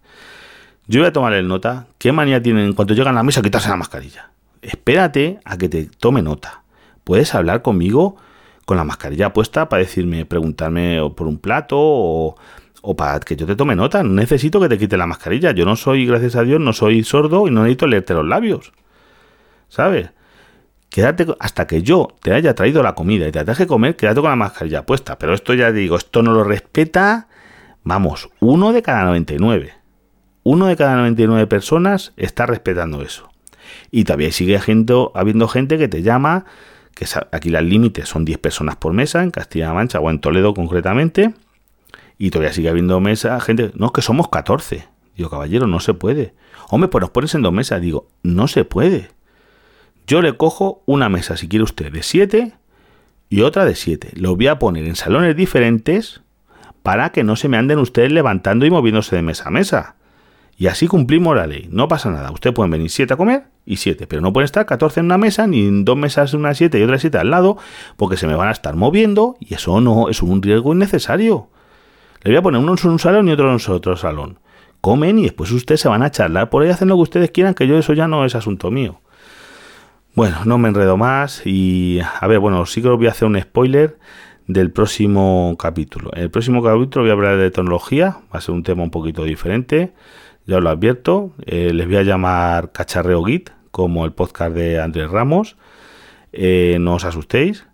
Yo 0.87 1.01
voy 1.01 1.09
a 1.09 1.13
tomar 1.13 1.33
el 1.33 1.47
nota, 1.49 1.87
¿qué 1.97 2.13
manía 2.13 2.41
tienen 2.41 2.65
en 2.65 2.73
cuanto 2.73 2.93
llegan 2.93 3.15
a 3.15 3.19
la 3.19 3.23
mesa 3.23 3.41
quitarse 3.41 3.67
la 3.67 3.75
mascarilla? 3.75 4.31
Espérate 4.67 5.39
a 5.45 5.57
que 5.57 5.69
te 5.69 5.85
tome 5.85 6.21
nota. 6.21 6.63
Puedes 7.03 7.33
hablar 7.33 7.61
conmigo 7.61 8.17
con 8.65 8.75
la 8.75 8.83
mascarilla 8.83 9.31
puesta 9.31 9.69
para 9.69 9.81
decirme, 9.81 10.25
preguntarme 10.25 10.99
por 11.15 11.27
un 11.27 11.37
plato 11.37 11.77
o, 11.79 12.35
para 12.97 13.19
que 13.21 13.37
yo 13.37 13.45
te 13.45 13.55
tome 13.55 13.75
nota. 13.75 14.03
No 14.03 14.13
necesito 14.13 14.59
que 14.59 14.67
te 14.67 14.77
quite 14.77 14.97
la 14.97 15.07
mascarilla. 15.07 15.51
Yo 15.51 15.65
no 15.65 15.77
soy, 15.77 16.05
gracias 16.05 16.35
a 16.35 16.43
Dios, 16.43 16.59
no 16.59 16.73
soy 16.73 17.03
sordo 17.03 17.47
y 17.47 17.51
no 17.51 17.63
necesito 17.63 17.87
leerte 17.87 18.13
los 18.13 18.27
labios. 18.27 18.73
¿Sabes? 19.69 20.11
Quédate 20.89 21.27
hasta 21.39 21.65
que 21.65 21.81
yo 21.81 22.09
te 22.21 22.33
haya 22.33 22.53
traído 22.55 22.83
la 22.83 22.93
comida 22.93 23.27
y 23.27 23.31
te 23.31 23.43
deje 23.43 23.67
comer, 23.67 23.95
quédate 23.95 24.19
con 24.19 24.29
la 24.29 24.35
mascarilla 24.35 24.85
puesta. 24.85 25.17
Pero 25.17 25.33
esto 25.33 25.53
ya 25.53 25.71
digo, 25.71 25.95
esto 25.95 26.21
no 26.21 26.33
lo 26.33 26.43
respeta. 26.43 27.29
Vamos, 27.83 28.29
uno 28.41 28.73
de 28.73 28.81
cada 28.81 29.05
99. 29.05 29.73
Uno 30.43 30.67
de 30.67 30.75
cada 30.75 30.97
99 30.97 31.47
personas 31.47 32.13
está 32.17 32.45
respetando 32.45 33.01
eso. 33.01 33.29
Y 33.91 34.03
todavía 34.03 34.31
sigue 34.31 34.57
habiendo 34.57 35.47
gente 35.47 35.77
que 35.77 35.87
te 35.87 36.01
llama, 36.01 36.45
que 36.93 37.05
aquí 37.31 37.49
las 37.49 37.63
límites 37.63 38.09
son 38.09 38.25
10 38.25 38.39
personas 38.39 38.75
por 38.75 38.93
mesa 38.93 39.23
en 39.23 39.31
Castilla-La 39.31 39.73
Mancha 39.73 39.99
o 39.99 40.09
en 40.09 40.19
Toledo 40.19 40.53
concretamente, 40.53 41.33
y 42.17 42.31
todavía 42.31 42.53
sigue 42.53 42.69
habiendo 42.69 42.99
mesa, 42.99 43.39
gente, 43.39 43.71
no, 43.75 43.91
que 43.91 44.01
somos 44.01 44.29
14. 44.29 44.87
Digo, 45.15 45.29
caballero, 45.29 45.67
no 45.67 45.79
se 45.79 45.93
puede. 45.93 46.33
Hombre, 46.69 46.89
pues 46.89 47.01
nos 47.01 47.11
pones 47.11 47.33
en 47.35 47.41
dos 47.41 47.53
mesas. 47.53 47.81
Digo, 47.81 48.07
no 48.23 48.47
se 48.47 48.65
puede. 48.65 49.09
Yo 50.07 50.21
le 50.21 50.37
cojo 50.37 50.83
una 50.85 51.09
mesa, 51.09 51.37
si 51.37 51.47
quiere 51.47 51.63
usted, 51.63 51.91
de 51.91 52.01
siete 52.01 52.53
y 53.29 53.41
otra 53.41 53.65
de 53.65 53.75
siete. 53.75 54.11
Lo 54.15 54.35
voy 54.35 54.47
a 54.47 54.57
poner 54.57 54.85
en 54.85 54.95
salones 54.95 55.35
diferentes 55.35 56.21
para 56.81 57.11
que 57.11 57.23
no 57.23 57.35
se 57.35 57.49
me 57.49 57.57
anden 57.57 57.79
ustedes 57.79 58.11
levantando 58.11 58.65
y 58.65 58.71
moviéndose 58.71 59.15
de 59.15 59.21
mesa 59.21 59.45
a 59.47 59.51
mesa. 59.51 59.96
Y 60.59 60.67
así 60.67 60.87
cumplimos 60.87 61.35
la 61.35 61.45
ley. 61.45 61.69
No 61.71 61.87
pasa 61.87 62.09
nada. 62.09 62.31
Ustedes 62.31 62.55
pueden 62.55 62.71
venir 62.71 62.89
siete 62.89 63.13
a 63.13 63.17
comer 63.17 63.45
y 63.63 63.77
siete, 63.77 64.07
pero 64.07 64.23
no 64.23 64.33
pueden 64.33 64.45
estar 64.45 64.65
14 64.65 65.01
en 65.01 65.05
una 65.05 65.19
mesa, 65.19 65.45
ni 65.45 65.67
en 65.67 65.85
dos 65.85 65.95
mesas 65.95 66.33
una 66.33 66.55
siete 66.55 66.79
y 66.79 66.83
otra 66.83 66.97
siete 66.97 67.19
al 67.19 67.29
lado, 67.29 67.57
porque 67.95 68.17
se 68.17 68.25
me 68.25 68.33
van 68.33 68.47
a 68.47 68.51
estar 68.51 68.75
moviendo 68.75 69.37
y 69.39 69.53
eso 69.53 69.79
no 69.81 70.09
es 70.09 70.23
un 70.23 70.41
riesgo 70.41 70.73
innecesario. 70.73 71.49
Le 72.23 72.31
voy 72.31 72.37
a 72.37 72.41
poner 72.41 72.59
uno 72.59 72.73
en 72.81 72.89
un 72.89 72.97
salón 72.97 73.29
y 73.29 73.33
otro 73.33 73.53
en 73.53 73.71
otro 73.71 73.95
salón. 73.97 74.39
Comen 74.81 75.19
y 75.19 75.23
después 75.23 75.51
ustedes 75.51 75.81
se 75.81 75.89
van 75.89 76.01
a 76.01 76.09
charlar 76.09 76.49
por 76.49 76.63
ahí, 76.63 76.69
hacen 76.69 76.87
lo 76.87 76.95
que 76.95 77.01
ustedes 77.01 77.29
quieran, 77.29 77.53
que 77.53 77.67
yo 77.67 77.77
eso 77.77 77.93
ya 77.93 78.07
no 78.07 78.25
es 78.25 78.33
asunto 78.33 78.71
mío. 78.71 78.99
Bueno, 80.15 80.37
no 80.45 80.57
me 80.57 80.69
enredo 80.69 80.97
más 80.97 81.43
y 81.45 81.99
a 82.19 82.25
ver, 82.25 82.39
bueno, 82.39 82.65
sí 82.65 82.81
que 82.81 82.87
os 82.87 82.97
voy 82.97 83.05
a 83.05 83.11
hacer 83.11 83.27
un 83.27 83.39
spoiler 83.39 83.99
del 84.47 84.71
próximo 84.71 85.55
capítulo. 85.59 86.09
En 86.15 86.23
el 86.23 86.31
próximo 86.31 86.63
capítulo 86.63 87.03
voy 87.03 87.11
a 87.11 87.13
hablar 87.13 87.37
de 87.37 87.51
tecnología, 87.51 88.17
va 88.33 88.39
a 88.39 88.41
ser 88.41 88.55
un 88.55 88.63
tema 88.63 88.81
un 88.81 88.89
poquito 88.89 89.23
diferente 89.23 89.93
ya 90.47 90.57
os 90.57 90.63
lo 90.63 90.69
advierto. 90.69 91.33
Eh, 91.45 91.71
les 91.73 91.85
voy 91.85 91.97
a 91.97 92.03
llamar 92.03 92.71
Cacharreo 92.71 93.23
Git, 93.23 93.51
como 93.69 94.05
el 94.05 94.13
podcast 94.13 94.55
de 94.55 94.81
Andrés 94.81 95.11
Ramos. 95.11 95.57
Eh, 96.31 96.77
no 96.79 96.95
os 96.95 97.05
asustéis, 97.05 97.65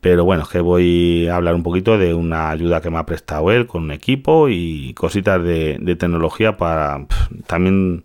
pero 0.00 0.24
bueno, 0.24 0.42
es 0.42 0.48
que 0.48 0.60
voy 0.60 1.28
a 1.28 1.36
hablar 1.36 1.54
un 1.54 1.62
poquito 1.62 1.98
de 1.98 2.14
una 2.14 2.50
ayuda 2.50 2.80
que 2.80 2.90
me 2.90 2.98
ha 2.98 3.06
prestado 3.06 3.52
él 3.52 3.66
con 3.66 3.84
un 3.84 3.92
equipo 3.92 4.48
y 4.48 4.94
cositas 4.94 5.42
de, 5.42 5.78
tecnología 5.98 6.56
para 6.56 7.06
también 7.46 8.02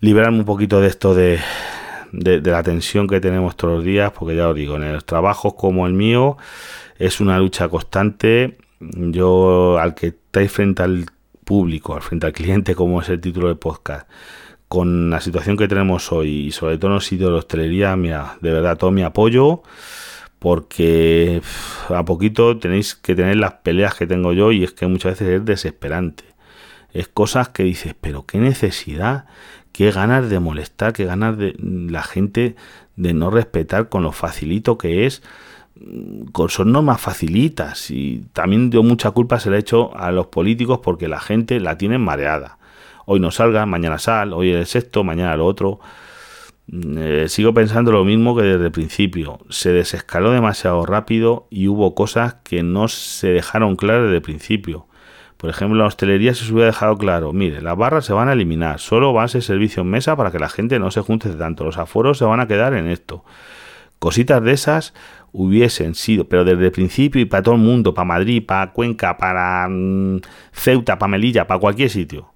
liberarme 0.00 0.40
un 0.40 0.44
poquito 0.44 0.80
de 0.80 0.88
esto 0.88 1.14
de, 1.14 1.38
de, 2.12 2.40
la 2.40 2.62
tensión 2.62 3.06
que 3.06 3.20
tenemos 3.20 3.56
todos 3.56 3.76
los 3.76 3.84
días, 3.84 4.12
porque 4.12 4.34
ya 4.34 4.48
os 4.48 4.56
digo, 4.56 4.76
en 4.76 4.92
los 4.92 5.04
trabajos 5.04 5.54
como 5.54 5.86
el 5.86 5.92
mío 5.92 6.36
es 6.98 7.20
una 7.20 7.38
lucha 7.38 7.68
constante. 7.68 8.58
Yo, 8.80 9.78
al 9.78 9.94
que 9.94 10.08
estáis 10.08 10.50
frente 10.50 10.82
al 10.82 11.06
público, 11.44 11.94
al 11.94 12.02
frente 12.02 12.26
al 12.26 12.32
cliente, 12.32 12.74
como 12.74 13.00
es 13.00 13.08
el 13.08 13.20
título 13.20 13.48
del 13.48 13.58
podcast, 13.58 14.08
con 14.68 15.10
la 15.10 15.20
situación 15.20 15.56
que 15.56 15.68
tenemos 15.68 16.12
hoy 16.12 16.46
y 16.46 16.52
sobre 16.52 16.78
todo 16.78 16.92
en 16.92 16.94
los 16.94 17.04
sitios 17.04 17.30
de 17.30 17.36
hostelería, 17.36 17.94
mira, 17.96 18.38
de 18.40 18.52
verdad, 18.52 18.78
todo 18.78 18.90
mi 18.90 19.02
apoyo, 19.02 19.62
porque 20.38 21.42
a 21.88 22.04
poquito 22.04 22.58
tenéis 22.58 22.94
que 22.94 23.14
tener 23.14 23.36
las 23.36 23.54
peleas 23.54 23.94
que 23.94 24.06
tengo 24.06 24.32
yo 24.32 24.50
y 24.50 24.64
es 24.64 24.72
que 24.72 24.86
muchas 24.86 25.12
veces 25.12 25.40
es 25.40 25.44
desesperante. 25.44 26.24
Es 26.92 27.08
cosas 27.08 27.50
que 27.50 27.62
dices, 27.62 27.94
pero 28.00 28.26
qué 28.26 28.38
necesidad, 28.38 29.26
qué 29.72 29.90
ganas 29.90 30.28
de 30.28 30.40
molestar, 30.40 30.92
qué 30.92 31.04
ganas 31.04 31.38
de 31.38 31.54
la 31.58 32.02
gente 32.02 32.56
de 32.96 33.14
no 33.14 33.30
respetar 33.30 33.88
con 33.88 34.02
lo 34.02 34.12
facilito 34.12 34.78
que 34.78 35.06
es 35.06 35.22
son 36.48 36.72
normas 36.72 37.00
facilitas 37.00 37.90
y 37.90 38.24
también 38.32 38.70
dio 38.70 38.82
mucha 38.82 39.10
culpa 39.10 39.40
se 39.40 39.50
le 39.50 39.56
ha 39.56 39.60
hecho 39.60 39.96
a 39.96 40.12
los 40.12 40.26
políticos 40.26 40.80
porque 40.82 41.08
la 41.08 41.20
gente 41.20 41.60
la 41.60 41.78
tiene 41.78 41.98
mareada. 41.98 42.58
Hoy 43.06 43.20
no 43.20 43.30
salga, 43.30 43.66
mañana 43.66 43.98
sal, 43.98 44.32
hoy 44.32 44.50
el 44.50 44.66
sexto, 44.66 45.04
mañana 45.04 45.36
lo 45.36 45.46
otro. 45.46 45.80
Mm, 46.68 46.98
eh, 46.98 47.28
sigo 47.28 47.52
pensando 47.52 47.92
lo 47.92 48.04
mismo 48.04 48.36
que 48.36 48.42
desde 48.42 48.66
el 48.66 48.72
principio. 48.72 49.40
Se 49.48 49.72
desescaló 49.72 50.30
demasiado 50.30 50.86
rápido 50.86 51.46
y 51.50 51.68
hubo 51.68 51.94
cosas 51.94 52.34
que 52.44 52.62
no 52.62 52.88
se 52.88 53.28
dejaron 53.28 53.76
claras 53.76 54.04
desde 54.04 54.16
el 54.16 54.22
principio. 54.22 54.86
Por 55.36 55.50
ejemplo, 55.50 55.76
la 55.76 55.86
hostelería 55.86 56.34
se 56.34 56.52
hubiera 56.52 56.66
dejado 56.66 56.96
claro, 56.96 57.32
mire, 57.32 57.60
las 57.60 57.76
barras 57.76 58.04
se 58.04 58.12
van 58.12 58.28
a 58.28 58.34
eliminar, 58.34 58.78
solo 58.78 59.12
va 59.12 59.24
a 59.24 59.28
ser 59.28 59.42
servicio 59.42 59.82
en 59.82 59.90
mesa 59.90 60.14
para 60.14 60.30
que 60.30 60.38
la 60.38 60.48
gente 60.48 60.78
no 60.78 60.92
se 60.92 61.00
junte 61.00 61.30
tanto, 61.30 61.64
los 61.64 61.78
aforos 61.78 62.18
se 62.18 62.24
van 62.24 62.38
a 62.38 62.46
quedar 62.46 62.74
en 62.74 62.86
esto. 62.86 63.24
Cositas 63.98 64.40
de 64.40 64.52
esas 64.52 64.94
hubiesen 65.32 65.94
sido, 65.94 66.28
pero 66.28 66.44
desde 66.44 66.66
el 66.66 66.72
principio 66.72 67.20
y 67.20 67.24
para 67.24 67.42
todo 67.42 67.54
el 67.54 67.60
mundo, 67.60 67.94
para 67.94 68.04
Madrid, 68.04 68.44
para 68.44 68.72
Cuenca, 68.72 69.16
para 69.16 69.66
mm, 69.68 70.20
Ceuta, 70.52 70.98
para 70.98 71.10
Melilla, 71.10 71.46
para 71.46 71.58
cualquier 71.58 71.90
sitio, 71.90 72.32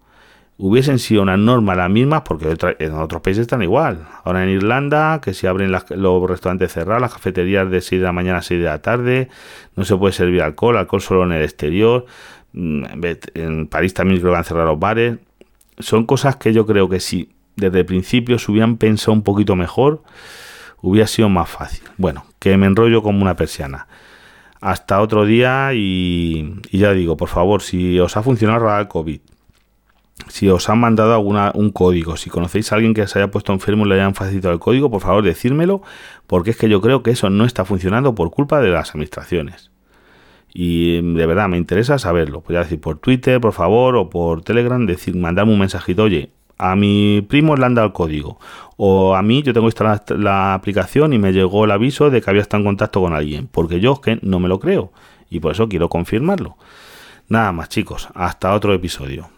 hubiesen 0.58 0.98
sido 0.98 1.22
unas 1.22 1.38
normas 1.38 1.76
las 1.76 1.90
mismas, 1.90 2.22
porque 2.22 2.56
en 2.78 2.92
otros 2.94 3.20
países 3.20 3.42
están 3.42 3.62
igual. 3.62 4.06
Ahora 4.24 4.42
en 4.42 4.50
Irlanda, 4.50 5.20
que 5.22 5.34
si 5.34 5.46
abren 5.46 5.70
los 5.70 6.30
restaurantes 6.30 6.72
cerrados, 6.72 7.02
las 7.02 7.12
cafeterías 7.12 7.70
de 7.70 7.80
6 7.80 8.00
de 8.00 8.06
la 8.06 8.12
mañana 8.12 8.38
a 8.38 8.42
6 8.42 8.60
de 8.60 8.66
la 8.66 8.80
tarde, 8.80 9.28
no 9.74 9.84
se 9.84 9.96
puede 9.96 10.12
servir 10.14 10.42
alcohol, 10.42 10.78
alcohol 10.78 11.02
solo 11.02 11.24
en 11.24 11.32
el 11.32 11.42
exterior. 11.42 12.06
Mm, 12.52 12.84
en 13.34 13.66
París 13.66 13.92
también 13.92 14.20
creo 14.20 14.30
que 14.30 14.36
van 14.36 14.40
a 14.40 14.44
cerrar 14.44 14.66
los 14.66 14.78
bares. 14.78 15.18
Son 15.78 16.06
cosas 16.06 16.36
que 16.36 16.54
yo 16.54 16.64
creo 16.64 16.88
que 16.88 17.00
si 17.00 17.30
desde 17.56 17.80
el 17.80 17.86
principio 17.86 18.38
se 18.38 18.50
hubieran 18.50 18.78
pensado 18.78 19.12
un 19.12 19.22
poquito 19.22 19.56
mejor, 19.56 20.02
hubiera 20.82 21.06
sido 21.06 21.28
más 21.28 21.48
fácil. 21.48 21.84
Bueno, 21.96 22.24
que 22.38 22.56
me 22.56 22.66
enrollo 22.66 23.02
como 23.02 23.22
una 23.22 23.36
persiana. 23.36 23.86
Hasta 24.60 25.00
otro 25.00 25.24
día 25.24 25.70
y, 25.74 26.60
ya 26.72 26.92
digo, 26.92 27.16
por 27.16 27.28
favor, 27.28 27.62
si 27.62 27.98
os 28.00 28.16
ha 28.16 28.22
funcionado 28.22 28.78
el 28.78 28.88
COVID, 28.88 29.20
si 30.28 30.48
os 30.48 30.68
han 30.68 30.80
mandado 30.80 31.14
alguna, 31.14 31.52
un 31.54 31.70
código, 31.70 32.16
si 32.16 32.30
conocéis 32.30 32.72
a 32.72 32.76
alguien 32.76 32.94
que 32.94 33.06
se 33.06 33.18
haya 33.18 33.30
puesto 33.30 33.52
enfermo 33.52 33.84
y 33.84 33.90
le 33.90 33.96
hayan 33.96 34.14
facilitado 34.14 34.54
el 34.54 34.60
código, 34.60 34.90
por 34.90 35.02
favor 35.02 35.22
decírmelo, 35.22 35.82
porque 36.26 36.50
es 36.50 36.56
que 36.56 36.68
yo 36.68 36.80
creo 36.80 37.02
que 37.02 37.10
eso 37.10 37.28
no 37.30 37.44
está 37.44 37.64
funcionando 37.64 38.14
por 38.14 38.30
culpa 38.30 38.60
de 38.60 38.70
las 38.70 38.90
administraciones. 38.90 39.70
Y 40.52 41.02
de 41.14 41.26
verdad 41.26 41.48
me 41.48 41.58
interesa 41.58 41.98
saberlo. 41.98 42.40
Podría 42.40 42.60
decir 42.60 42.80
por 42.80 42.98
Twitter, 42.98 43.40
por 43.42 43.52
favor, 43.52 43.94
o 43.94 44.08
por 44.08 44.42
Telegram, 44.42 44.86
decir, 44.86 45.14
mandarme 45.14 45.52
un 45.52 45.58
mensajito, 45.58 46.04
oye, 46.04 46.30
a 46.58 46.76
mi 46.76 47.22
primo 47.22 47.56
le 47.56 47.66
han 47.66 47.74
dado 47.74 47.88
el 47.88 47.92
código. 47.92 48.38
O 48.76 49.14
a 49.14 49.22
mí 49.22 49.42
yo 49.42 49.52
tengo 49.52 49.66
instalada 49.66 50.04
la 50.16 50.54
aplicación 50.54 51.12
y 51.12 51.18
me 51.18 51.32
llegó 51.32 51.64
el 51.64 51.70
aviso 51.70 52.10
de 52.10 52.20
que 52.20 52.30
había 52.30 52.42
estado 52.42 52.62
en 52.62 52.66
contacto 52.66 53.00
con 53.00 53.14
alguien. 53.14 53.48
Porque 53.50 53.80
yo 53.80 53.94
es 53.94 54.00
que 54.00 54.18
no 54.22 54.38
me 54.40 54.48
lo 54.48 54.58
creo. 54.60 54.92
Y 55.30 55.40
por 55.40 55.52
eso 55.52 55.68
quiero 55.68 55.88
confirmarlo. 55.88 56.56
Nada 57.28 57.52
más 57.52 57.68
chicos. 57.68 58.08
Hasta 58.14 58.54
otro 58.54 58.74
episodio. 58.74 59.35